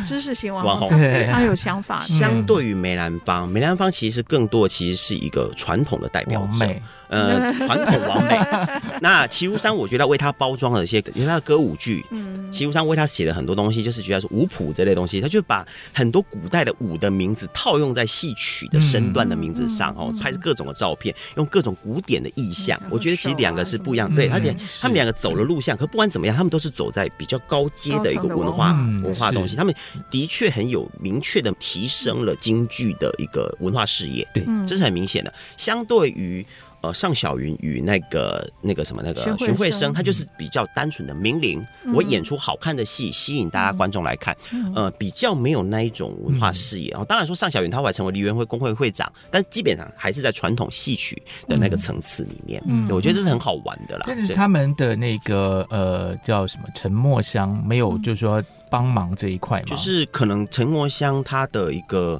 [0.05, 2.01] 知识型网红，非常 有想法。
[2.01, 6.67] 相对于梅兰芳，梅兰芳其实更多的其实是一个传统的代表者。
[7.13, 8.99] 呃， 传统完美。
[8.99, 22.79] 那齐如山，我觉得为他包装了一些，因为他的歌舞剧，嗯，齐如山为他写了很多东西，就是觉得是舞谱这类东西，他就把很多古代的舞的名字套用在戏曲的身段的名字上，哦，拍各种的照片，用各种古典的意象。
[22.89, 28.71] 我觉得其实两个是不一样，对他两，他们两个走了路线，可不管怎么样，他们都是走在比较高阶的一个文化
[29.03, 29.73] 文化东西，他们
[30.09, 36.43] 的确很有明确的提升了京剧的一个文化事业，对，这是很明显的，相对于。
[36.83, 44.35] 呃，尚小云与那个那个什么那个徐慧生，他就是比较单纯的名伶，嗯、我演出好看的戏，吸引大家观众来看。
[44.51, 46.91] 嗯、呃，比较没有那一种文化视野。
[46.91, 52.61] 哦、嗯，当然说尚小云他后来成为梨园会工会会长，但基本上还是在传统戏曲的那个层次里面。
[52.67, 54.03] 嗯，我觉得这是很好玩的啦。
[54.05, 58.43] 但是他们的那个呃叫什么沉默香没有，就是说。
[58.73, 62.19] 帮忙这一块嘛，就是可能陈墨香他的一个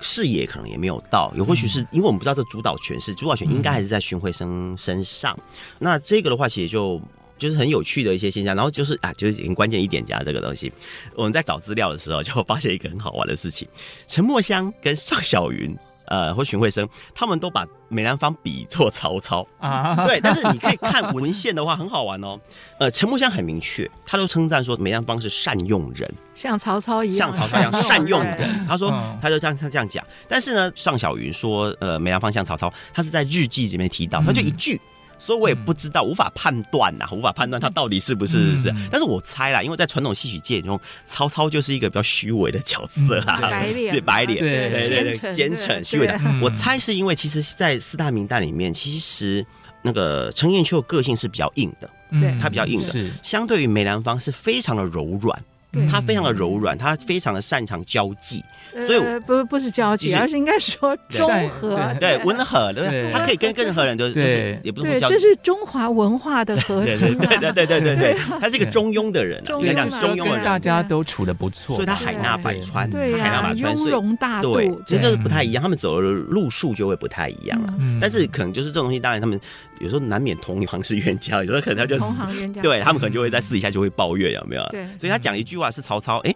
[0.00, 5.36] 视野可能也没有到，也或许是因为我们不知道这主导权是主导权应该还是在巡回生身上。
[5.40, 5.42] 嗯、
[5.80, 7.02] 那这个的话，其实就
[7.36, 8.54] 就是很有趣的一些现象。
[8.54, 10.72] 然后就是啊，就是很关键一点讲这个东西，
[11.16, 13.66] 我们在找资料的时候就发现一个很好玩的事情：
[14.06, 15.76] 陈墨香跟尚小云。
[16.06, 20.20] 呃，或荀慧生，他们都把梅兰芳比作曹操啊，对。
[20.20, 22.38] 但是你可以看文献的话，很好玩哦。
[22.78, 28.66] 呃，陈木香很明确，他都称赞说梅兰芳是善用人，像曹操一样，像曹操一样善用人。
[28.66, 30.04] 他说，他就这样他这样讲。
[30.28, 34.80] 但是呢，尚小云说，呃，梅兰芳像曹操，他是在日记里面提到，他就一句。
[35.24, 44.70] 所以我也不知道，无法判断呐，无法判断他到底是不是是，但是我猜啦，因为在传统戏曲界中，曹操就是一个比较虚伪的角色啦，白脸，对白脸，对。
[44.72, 46.20] 对对，奸臣虚伪的。
[46.42, 49.46] 我猜是因为其实，在四大名旦里面，其实
[49.82, 51.88] 那个程砚秋个性是比较硬的，
[52.20, 55.44] 对，他比较硬的，相对于梅兰芳是非常的柔软。
[55.90, 58.42] 他非常的柔软，他非常的擅长交际，
[58.86, 62.18] 所以不不是交际，而是应该说中和，对。
[62.24, 73.18] 温和，对，他可以跟跟任何人都就是也不是交际，这是中华文化的核心，对对对对对对，他是一个中庸的人，应该讲中庸的人，大家都处的不错，所以他海纳百川，对。
[73.20, 79.40] 海纳百川，雍容大度，对，其实这是不太一样，他们走的路数就会不太一样了，但是可能就是这种东西，当然他们
[79.82, 84.64] 有时候难免同行是冤家，有时候可能他就同行冤家，对他们可能就会在私底下就会抱怨，有没有？
[84.70, 86.32] 对，所以他讲一句话是曹操，哎，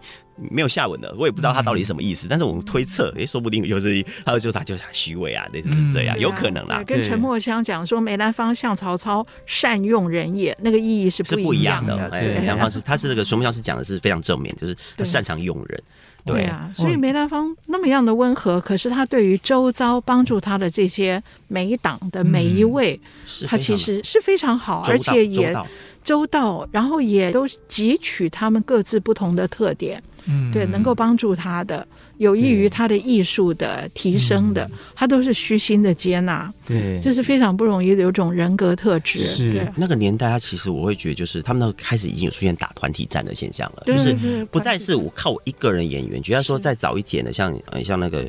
[0.51, 2.27] 没有下文的，我也不知道他到底什么意思。
[2.29, 6.83] 但是我们推测，哎，说不定就是他就他就是虚伪啊，类似是这样，有可能啦。
[6.85, 12.09] 跟陈墨香讲说梅兰芳向曹操，善用人也，那个意义是不一样的。
[12.09, 15.81] 对，梅兰芳是他是那个陈墨香是讲的是非常正面，就是他擅长用人。
[16.27, 22.99] 对啊，所以梅兰芳那么样的温和，可是他对于周遭帮助他的这些每一党的每一位，
[23.47, 25.55] 他其实是非常好，而且也。
[26.03, 31.85] 周到，然后也都汲取他们各自不同的特点，嗯，对，能够帮助他的。
[32.17, 39.19] 有益于他的艺术的提升的，他都是虚心的接纳，对，这是非常不容易的，有种人格特质。
[39.19, 46.21] 是那个年代，他其实我会觉得，就是他们都开始已经有出现打团体战的现象了，就是不再是我靠我一个人演员。
[46.21, 48.27] 觉得说再早一点的，像像那个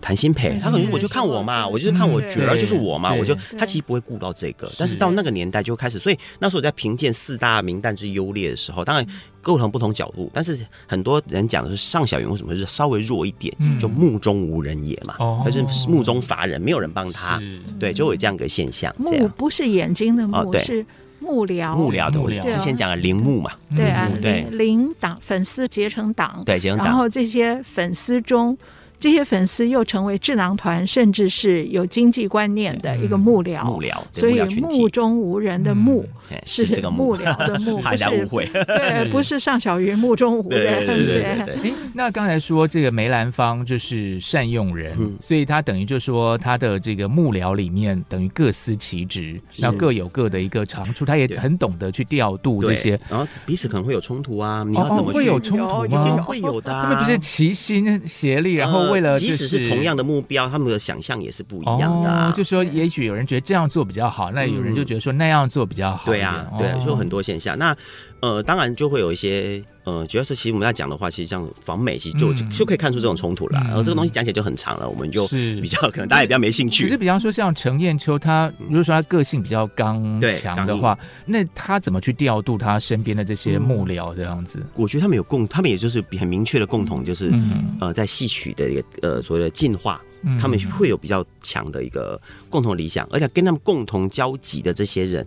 [0.00, 4.70] 谭新培，他可能我就看我嘛，我就是看我角儿就是我嘛，我就他其实不会顾到这个。
[4.78, 9.06] 但是到那个年代就开始，所以那时候我在评鉴四大名旦之优劣的时候，当然。
[9.42, 17.40] 构成不同角度，但是很多人讲的是尚小云为什么是稍微弱一点，就目中无人也嘛，他是目中乏人，没有人帮他，
[17.78, 18.94] 对，就有这样一个现象。
[18.98, 20.84] 目不是眼睛的目，是
[21.18, 22.50] 幕僚，幕僚的。
[22.50, 28.56] 之前讲了铃木嘛，对啊，对，铃党粉丝结成党，对，结成党，然后这些粉丝中。
[29.00, 33.64] 这些粉丝又成为智囊团，甚至是有经济观念的一个幕僚。
[33.64, 36.06] 幕僚，所以目中无人的目
[36.44, 38.46] 是这个幕僚的幕，大家误会。
[38.52, 40.84] 对，不是尚小云目中无人。
[40.86, 41.72] 对对对。
[41.94, 53.00] 那刚才说这个梅兰芳就是善用人，所以他等于就说他的这个幕僚里面等于各司其职，然后各有各的一个长处，他也很懂得去调度这些。
[53.08, 55.18] 然后彼此可能会有冲突啊，你要怎么去？
[55.18, 56.22] 会有冲突吗？
[56.22, 56.70] 会有的。
[56.70, 58.89] 他们不是齐心协力，然后。
[58.90, 62.32] 为了即使是同样的目标，他们的想象也是不一样的。
[62.34, 66.06] 就说，也许有人觉得这样做比较好，那有人就觉得说那样做比较好。
[66.06, 67.56] 对啊，对，就很多现象。
[67.58, 67.76] 那
[68.20, 73.58] 呃，当然就会有一些呃，主要是其实我们要讲的话，其实像访美，其实就就可以看出这种冲突了。
[73.64, 76.84] 然后这个东西讲起来就很长了，我们就比较可能大家也比较没兴趣。
[76.84, 84.62] 可是，比方说像程砚秋，他如果说他个性比较刚强的话，那他怎么去调度他身边的这些幕僚这样子？
[84.74, 87.32] 我觉得他们有共，他们也就是很明确的共同，就是
[87.80, 89.98] 呃，在戏曲的一个呃所谓的进化，
[90.38, 95.26] 他们会有比较强的一个共同理想，而且跟他们共同交集的这些人。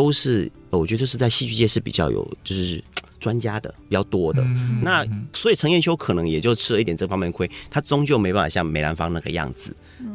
[0.00, 2.82] 都是，我觉得就是在戏剧界是比较有，就是
[3.20, 4.42] 专家的比较多的。
[4.42, 9.72] 嗯、那所以陈燕秋可能也就吃了一点这方面亏，他终究没办法像梅兰芳那个样子。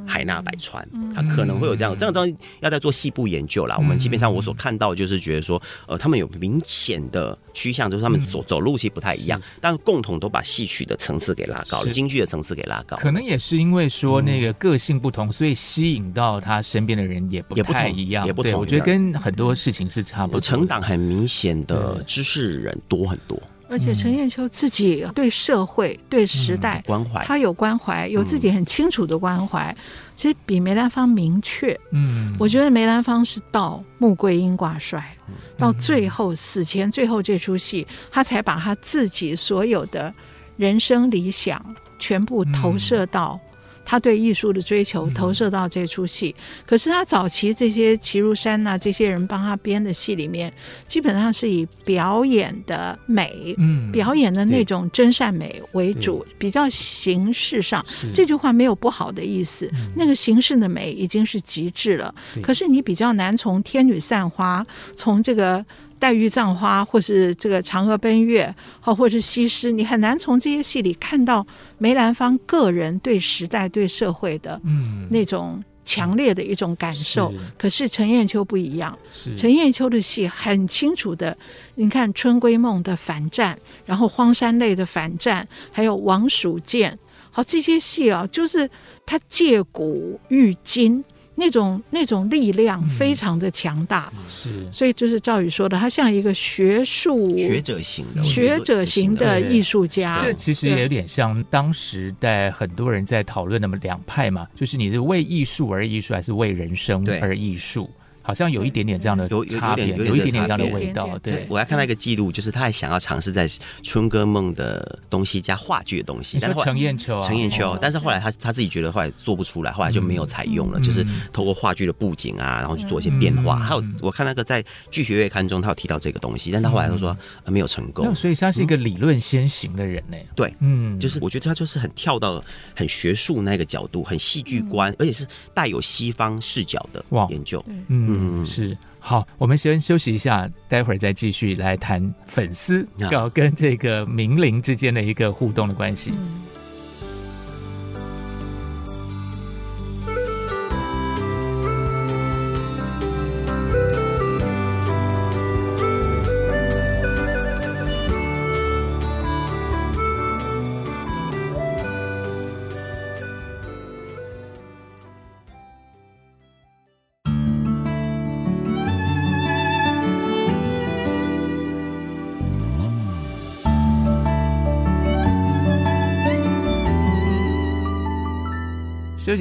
[0.08, 3.76] 海纳百川，他可能会有这样，这样东西要在做细部研究啦。
[3.78, 12.98] 我们基本上我所看到就是觉得说，呃，他们有明显的趋向，就是他们走走路其实不太一样，但共同都把戏曲的层次给拉高了，京剧的层次给拉高。
[12.98, 18.60] 可能也是因为说那个个性不同，所以吸引到他身边的人也不太一样，也不同。
[18.60, 20.42] 我觉得跟很多事情是差不多。
[20.42, 23.42] 成党很明显的知识人多很多。
[23.68, 29.76] 而且陈燕秋自己对社会、对时代关怀，他有关怀，有自己很清楚的关怀，
[30.16, 31.76] 其实比梅兰芳明确。
[31.90, 35.18] 嗯，我觉得梅兰芳是到穆桂英挂帅，
[35.58, 40.14] 到最后死前最后这出戏，他才把他自己所有的
[40.58, 41.60] 人生理想
[41.98, 43.40] 全部投射到。
[43.86, 50.52] 他对艺术的追求投射到这出戏，可是他早期这些齐如山呐、啊，这些人帮他编的戏里面，
[50.88, 57.86] 基本上是以表演的美，嗯，表演的那种真善美为主，比较形式上。
[58.14, 62.14] 这句话没有不好的意思，那个形式的美已经是极致了。
[62.42, 64.66] 可是你比较难从《天女散花》
[64.96, 65.64] 从这个。
[66.00, 71.46] 黛玉葬花，或是这个嫦娥奔月，好，或是西施，你很难从这些戏里看到
[71.78, 77.32] 梅兰芳个人对时代、对社会的嗯那种强烈的一种感受。
[77.34, 78.98] 嗯、可是陈燕秋不一样，
[79.38, 81.36] 陈燕秋的戏很清楚的，
[81.76, 86.92] 你看《春闺梦》的反战，然后《荒山泪》的反战，还有《王蜀剑》，
[87.32, 88.70] 好，这些戏啊，就是
[89.06, 91.04] 他借古喻今。
[91.36, 100.18] 那种那种力量非常的强大，嗯、是，所以就是赵宇说的，他像一个学术学者型的学者型的艺术家。
[100.18, 107.90] 这其实也有点像当时代很多人在讨论那么两派嘛，就是你是为艺术而艺术，还是为人生而艺术？
[108.26, 111.16] 好像有一点点这样的差别，有一点点这样的味道。
[111.20, 113.48] 对，我还看到一个记录，就是他还想要尝试在
[113.84, 123.58] 《春歌梦》的东西加话剧的东西，但是陈燕秋，陈燕秋，但是后来他他自己觉得后来做不出来，后来就没有采用了，就是透过话剧的布景啊，然后去做一些变化。
[123.58, 127.16] 还有我看那个在《剧学月刊》中，他有提到这个东西，但他后来他说
[127.46, 128.16] 没有成功。
[128.16, 130.18] 所以他是一个理论先行的人呢。
[130.36, 137.64] 对，嗯，就是我觉得他就是很跳到很学术那个角度，很戏剧观，而且是带有西方视角的研究。
[137.88, 138.15] 嗯。
[138.16, 146.12] 嗯，是好，我们先休息一下，待会儿再继续来谈粉丝要跟这个名伶之间的一个互动的关系。
[146.18, 146.42] 嗯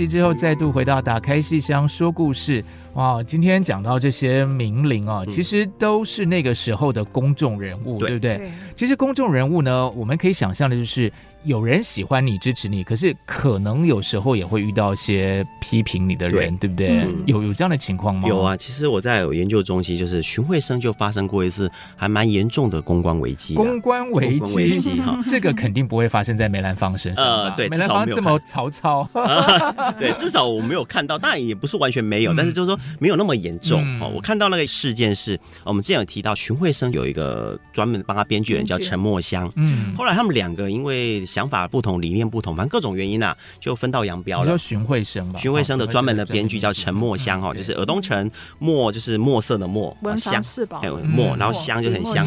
[0.07, 2.64] 之后，再度回到打开戏箱说故事。
[2.95, 8.38] 哇，今天讲到这些名伶啊，其实都是那个时候的公众人物，对不对？
[8.38, 8.53] 对。
[8.76, 11.12] 其实公众人物呢，我们可以想象的就是。
[11.47, 16.88] 有人喜欢你、支持你，可是可能有时候也会遇到一些批评你的人，对，对不对？
[17.03, 18.26] 嗯、有有这样的情况吗？
[18.26, 23.57] 有啊，其实我在有研究中心，就是荀慧生就发生过一次还蛮严重的公关危机。
[23.57, 27.22] 公关危机，哈， 这个肯定不会发生在梅兰芳身上。
[27.22, 33.80] 呃，对，梅兰芳这么曹操，呃， 对，至少我没有看到，但也不是完全没有，嗯、但是就是说没有那么严重。
[34.01, 44.47] 哦、嗯，我看到那个事件是，我们之前有提到荀慧生有一个专门帮他编剧人叫陈墨香，嗯，后来他们两个因为想法不同，理念不同，反正各种原因啊，就分道扬镳了。
[44.47, 50.43] 叫荀慧生吧，荀慧生的专门的编剧叫陈墨香哈，就是尔东城墨就是墨色的墨，香。
[50.80, 52.24] 还有墨，然后香就很香，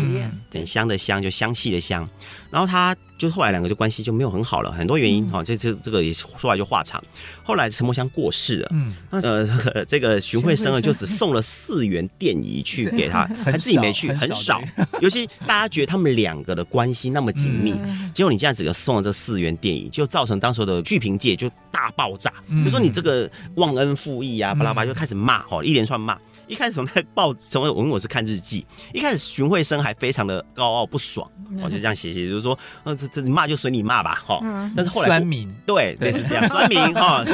[0.51, 2.07] 很香的香就香气的香，
[2.49, 2.95] 然后他。
[3.17, 7.03] 就后来两个就关系就没有很好了，很多原因哈，这这这个也说来就话长。
[7.43, 14.61] 后来陈墨香过世了，嗯，那呃 这个荀慧生呢就只送了四元电仪去给他， 他自己没去，很少。
[15.01, 17.73] 尤其大家觉得他们两个的关系那么紧密，
[18.13, 22.31] 结果你这样子就送了这四元电仪，就造成当时的剧评界就大爆炸，
[22.63, 26.17] 就说你这个忘恩负义啊，巴拉巴拉就开始骂哈，一连串骂。
[26.47, 31.29] 一开始从那报，从我因为我是看日记，一开始荀慧生还非常的高傲不爽，
[31.61, 34.39] 我就这样写写，就是说，呃，这这这你骂就随你骂吧，哈。
[34.75, 35.53] 但是后来酸民。
[35.65, 37.25] 对类似这样 酸民哈，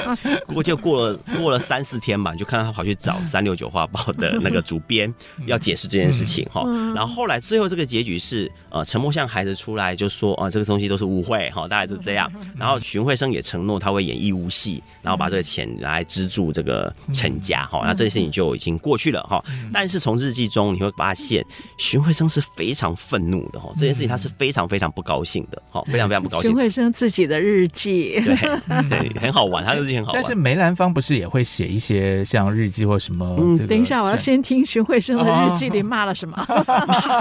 [0.48, 5.14] 不过就过了过了三四天吧，你就看到他跑去找三六九画报的那个主编
[5.46, 6.64] 要解释这件事情哈。
[6.96, 12.30] 然后后来最后这个结局是呃陈默向孩子出来就说啊这个东西都是误会哈，大概就这样。
[12.58, 17.82] 然后荀慧生也承诺他会演义务戏，然后把这个钱来资助这个陈家哈。
[17.86, 19.44] 那这件事情就已经过去了哈。
[19.72, 21.46] 但是从日记中你会发现
[21.78, 26.50] 荀慧生是非常愤怒的哈，这件事情他是非常非常不高兴的哈，非常非常不高兴。
[26.52, 28.36] 荀慧生自己的日记，对
[28.90, 30.22] 对， 很好玩，他的日记很好玩。
[30.22, 33.26] 但是梅兰芳不是也会写一些像日记或什么？
[33.40, 36.38] 嗯，等一下，我要先听荀慧生的日记里骂了什么？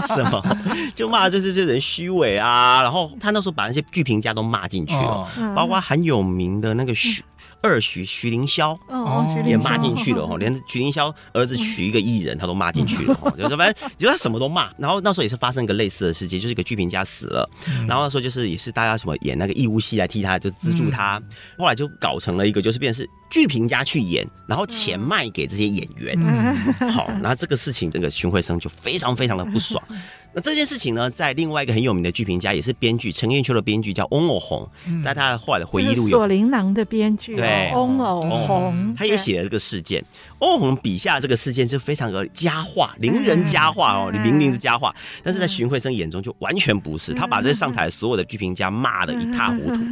[0.06, 0.40] 什么？
[0.94, 5.26] 就骂就是这些人虚伪啊，然后他那时候把那些剧评家都骂进去了，
[5.56, 7.24] 包括很有名的那个徐。
[7.64, 14.68] 二徐徐凌霄哦，也骂进去了哈， 连徐凌霄儿子娶一个艺人，他都骂进去了哈，就是反正就他什么都骂。
[14.76, 17.48] 然后那时候也是发生一个类似的事情，就是一个剧评家死了，
[17.86, 21.22] 然后那时候就是也是大家什么演那个义务戏来替他就资助他，
[21.56, 26.14] 后来就搞成了一个就是变成是剧评家去演，然后钱卖给这些演员。
[26.92, 29.82] 好，然后这个事情这个荀慧生就非常非常的不爽。
[30.34, 34.66] 那这件事情呢，在另外一个很有名的剧评家，也是编剧陈砚秋的编剧叫翁偶鸿，
[35.04, 40.02] 在他后来的回忆录有《锁麟囊》的编剧，对，翁偶红，他也写了这个事件。
[40.38, 44.94] 翁偶红笔下这个事件是非常的佳话，伶人佳话哦，伶伶的佳话。
[45.22, 49.82] 但是在荀慧生眼中就完全不是，他把这上台所有的剧评家骂的一塌糊涂。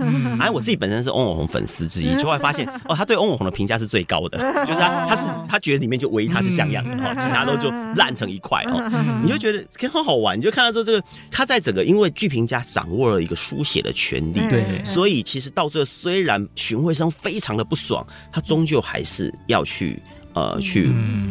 [0.41, 8.83] 哎，我自己本身是翁偶红粉丝之一， 就会发现哦，他对翁偶鸿的评价是最高的， 就是他他是他觉得里面就唯一他是像样的哈，其他都就烂成一块哦，
[9.23, 10.37] 你就觉得很好玩。
[10.37, 20.01] 你就看到说，这个他在整个，因为剧评家掌握了一个书写的权利，对，所以其实到最后，虽然荀慧生非常的不爽，他终究还是要去
[20.35, 20.91] 呃去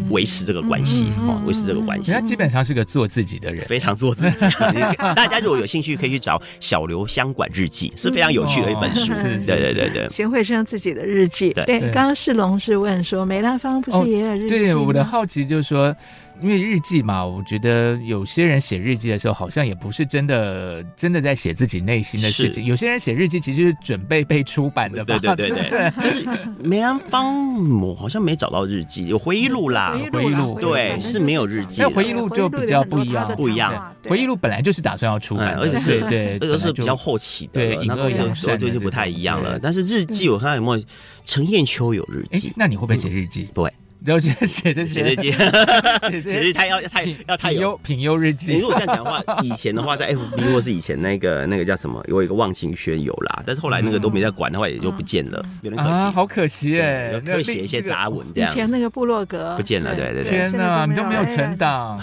[0.09, 2.11] 维持这个关系，哦，维持这个关系。
[2.11, 4.45] 他基本上是个做自己的人，非常做自己。
[5.15, 9.11] 大家如果有兴趣，可以去找《小刘相馆日记》，是非常有趣的一本书。
[9.13, 11.51] 对对对对，荀慧生自己的日记。
[11.53, 14.49] 对，刚刚世龙是问说，梅兰芳不是也有日记？
[14.49, 15.95] 对，我的好奇就是说。
[16.41, 22.63] 因为日记嘛，我觉得有些人写日记的时候，好像也不是真的真的在写自己内心的事情。
[22.63, 25.03] 有些人写日记其实是准备被出版的。
[25.03, 25.91] 对对对对。
[25.97, 26.25] 但是
[26.63, 30.59] 梅兰芳，我好像没找到日记，有回忆录啦，回忆录。
[30.59, 31.81] 对，是没有日记。
[31.81, 33.95] 那回忆录就比较不一样，不一样。
[34.03, 39.57] 回忆录本来就是打算要出版，而且是对，而且是比较后期的，对，隐恶扬善，对，就不太一样了。
[39.57, 40.83] 但是日记，我看有没有
[41.23, 42.51] 陈彦秋有日记？
[42.57, 43.47] 那你会不会写日记？
[43.53, 43.71] 对。
[44.05, 48.53] 要写写这些日记，写日记，他 要太要太有品优日记。
[48.53, 57.19] 你如果这样讲的话，以前的话在 FB 或是以前那个那个叫什么，有一个忘情轩有啦，但是后来那个都没在管的话，也就不见了，有点可惜，好可惜哎。
[57.19, 60.29] 会写一些杂文这样，以前那个部落格不见了，对对对。
[60.29, 61.99] 天哪，你都没有存档。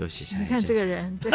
[0.00, 1.30] 休息你看这个人，对，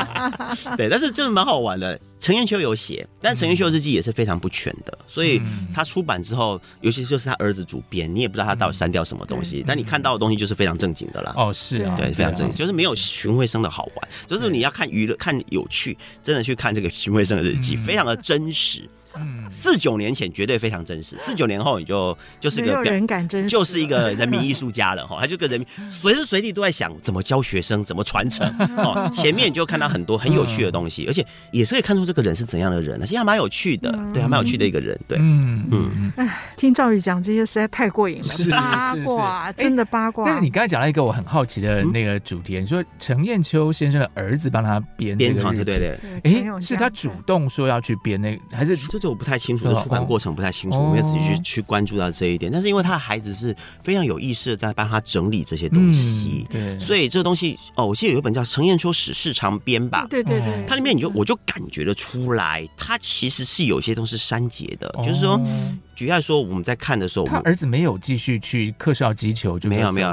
[0.76, 2.00] 对，但是真的蛮好玩的。
[2.18, 5.40] 陈砚秋有写，但陈砚秋日记也是非常不全的，所以
[5.74, 9.62] 他出版之后，尤其就是他儿子主编，你也不知道他到底删掉什么东西。
[9.66, 11.34] 但你看到的东西就是非常正经的啦。
[11.36, 14.08] 哦，是啊，对，非常正经，就是没有荀慧生的好玩。
[14.26, 18.88] 就是你要看娱乐、看有趣，真的去看这个荀慧生的日记，非常的真实。
[19.16, 28.46] 嗯，四九年前绝对非常真实，四九年后你就就是一个人感真实，就是一个人民艺术家了哈，他就跟人民 随时随地都在想怎么教学生，怎么传承
[28.78, 29.08] 哦。
[29.12, 36.12] 前面就看到很多很有趣的东西，而且也是可以看出这个人是怎样的人，其实还蛮有趣的，对，还蛮有趣的一个人，对，嗯嗯。
[36.16, 40.24] 哎，听赵宇讲这些实在太过瘾了，八卦真的八卦。
[40.24, 48.76] 但是你刚才讲到一个我很好奇的那个主题，你说陈砚秋先生的儿子帮他编编这个日记，对对对，哎，是他主动说要去编那个，还是？
[49.00, 52.52] 这我不太清楚，的出版过程不太清楚，我没有仔细去去关注到这一点。
[52.52, 65.40] 但是因为他的孩子是非常有意识的在帮他整理这些东西，对，所以这个东西哦，我记得有一本叫《陈砚秋史事长编》吧，对对对，它里面你就我就感觉得出来，它其实是有些东西删节的，就是说，
[66.00, 70.08] 举例说，我们在看的时候，他儿子没有继续去课校击球，就没有没有，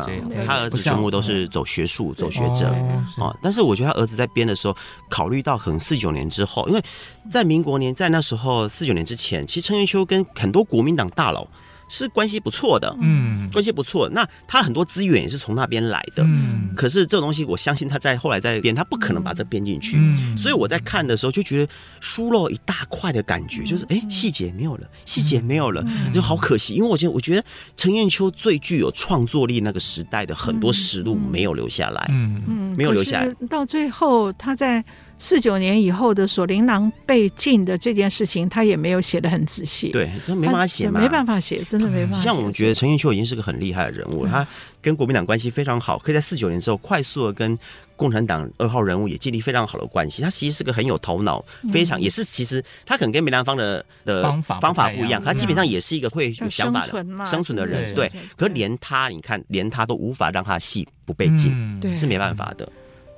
[0.45, 2.75] 他儿子全部都是走学术、走学者。
[3.17, 3.33] 哦。
[3.41, 4.75] 但是我觉得他儿子在编的时候，
[5.09, 6.83] 考虑到可能四九年之后，因为
[7.31, 11.47] 在民国年，在那时候四九年之前，其实陈元秋跟很多国民党大佬
[11.89, 14.09] 是关系不错的，嗯，关系不错。
[14.09, 16.73] 那他很多资源也是从那边来的，嗯。
[16.75, 19.97] 可是这种东西，我相信他在后来在编，他不可能把这编进去。
[19.97, 20.37] 嗯。
[20.37, 25.83] 所以我在看的时候就觉得疏漏一大块的感觉，就是哎，细节没有了，细节没有了，
[26.13, 26.73] 就好可惜。
[26.73, 27.43] 因为我觉得，我觉得
[27.75, 33.33] 陈彦秋最具有创作力那个时代的很多实录没有留下来，嗯嗯，没有留下来。
[33.49, 34.83] 到最后他在。
[35.19, 39.89] 四九年以后的锁麟囊被禁的这件事情，他也没有写的很仔细。
[39.89, 42.23] 对，他没办法写嘛，没办法写，真的没办法写。
[42.23, 44.47] 像我们觉得陈云秀已经是个很厉害的人物，他
[44.81, 47.57] 跟国民党关系非常好，可以在四九年之后快速的跟。
[47.97, 51.43] 共产党二号人物也建立非常好的关系，他其实是个很有头脑，
[51.73, 58.07] 非常也是其实他可能跟梅兰芳的的方法方法不一样，他基本上也是一个会有想法的生存的人，对。
[58.35, 61.51] 可是连他，你看，连他都无法让他的戏不被禁，
[61.95, 62.71] 是没办法的。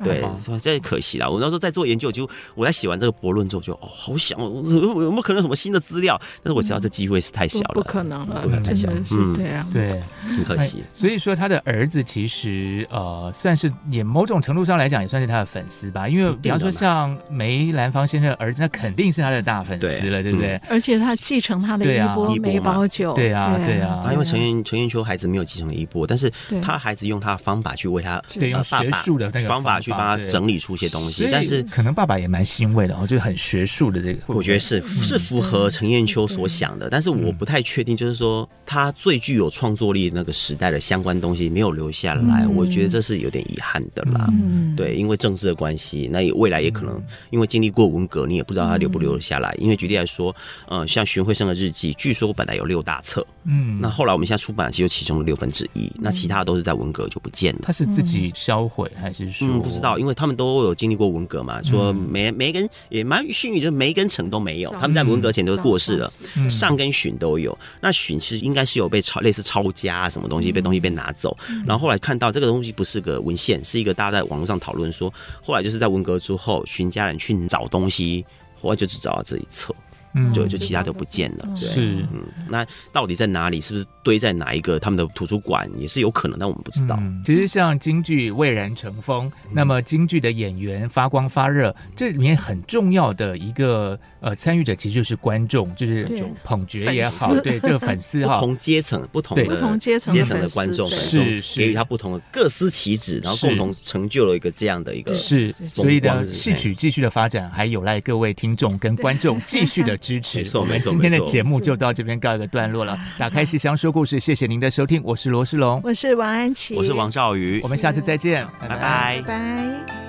[0.04, 1.30] 对，所以这可惜了。
[1.30, 6.20] 我那时候在做研究，就我在写完这个博论之后，就哦，好想有没有可能什么新的资料？
[6.44, 8.90] 但是我知道这机会是太小了，不可能了，太小。
[9.12, 10.04] 嗯，对啊，对，
[10.36, 10.84] 很可惜。
[10.94, 16.08] 所以说，他的儿子其实呃，算是也某种程度上来讲，也算是他的粉丝吧。
[16.08, 20.60] 因为比方说像梅兰芳先生的儿子，那肯定是他的大粉丝了，对不对？
[20.70, 24.02] 而且他继承他的衣钵梅葆玖，对啊，对啊。
[24.04, 26.32] 他因为陈云陈云秋孩子没有继承了衣钵，但是
[26.62, 30.70] 他孩子用他的方法去为他对用学术的那个方法去帮他整理出。
[30.70, 44.32] 一些东西，但是可能爸爸也蛮欣慰的哦，就是很学术的这个，我觉得是是符合陈寅恪所想的，但是我不太确定，就是说他最具有创作力那个时代的相关东西没有留下来，我觉得这是有点遗憾的啦。
[44.78, 49.54] 对，因为政治的关系，那也未来也可能因为经历过文革，你也不知道他留不留得下来。
[49.60, 50.34] 因为举例来说，
[50.70, 57.62] 嗯，像荀慧生的日记，据说本来有六大册，嗯，那后来我们现在出版只有其中的六分之一，那其他都是在文革就不见了。
[57.64, 59.48] 他是自己销毁还是说？
[59.48, 60.60] 嗯，不知道，因为他们都。
[60.60, 61.64] 有经历过文革嘛？
[61.64, 66.12] 说梅梅根也蛮幸运，就梅根城都没有，他们在文革前都过世了。
[66.50, 71.38] 上跟荀都有，那荀其实应该是有被抄，类似抄家什么东西，被东西被拿走。
[71.66, 78.26] 然后后来看到这个东西不是个文献，是一个大家在网络上讨论说，后来就是在文革之后，荀家人去找东西，
[78.62, 79.74] 后来就只找到这一册。
[80.20, 83.62] 嗯，就就其他都不见了，对是，嗯，那到底在哪里？
[83.62, 86.98] 是不是堆在哪一个他们的图书馆也是有可能，但我们不知道。
[87.00, 96.10] 嗯、其实像京剧蔚然成风，嗯、那么京剧的演员发光发热，这里面很重要的一个呃参与者，其实就是观众，就是
[96.44, 101.60] 捧角也好，对，这个粉丝哈，不同阶层、不同的不同阶层阶层的观众，是是。
[101.60, 109.96] 给予他不同的各司其职，然后共同成就了一个这样的一个是，所以呢戏曲继续的发展，还有赖各位听众跟观众继续的。
[110.10, 110.58] 支持。
[110.58, 112.98] 我们今天的节目就到这边告一个段落了。
[113.18, 118.70] 打开戏箱说故事，谢谢您的收听，我是罗世龙，我是王安琪，我是王兆宇，我们下次再见，拜。
[118.70, 120.09] 拜拜。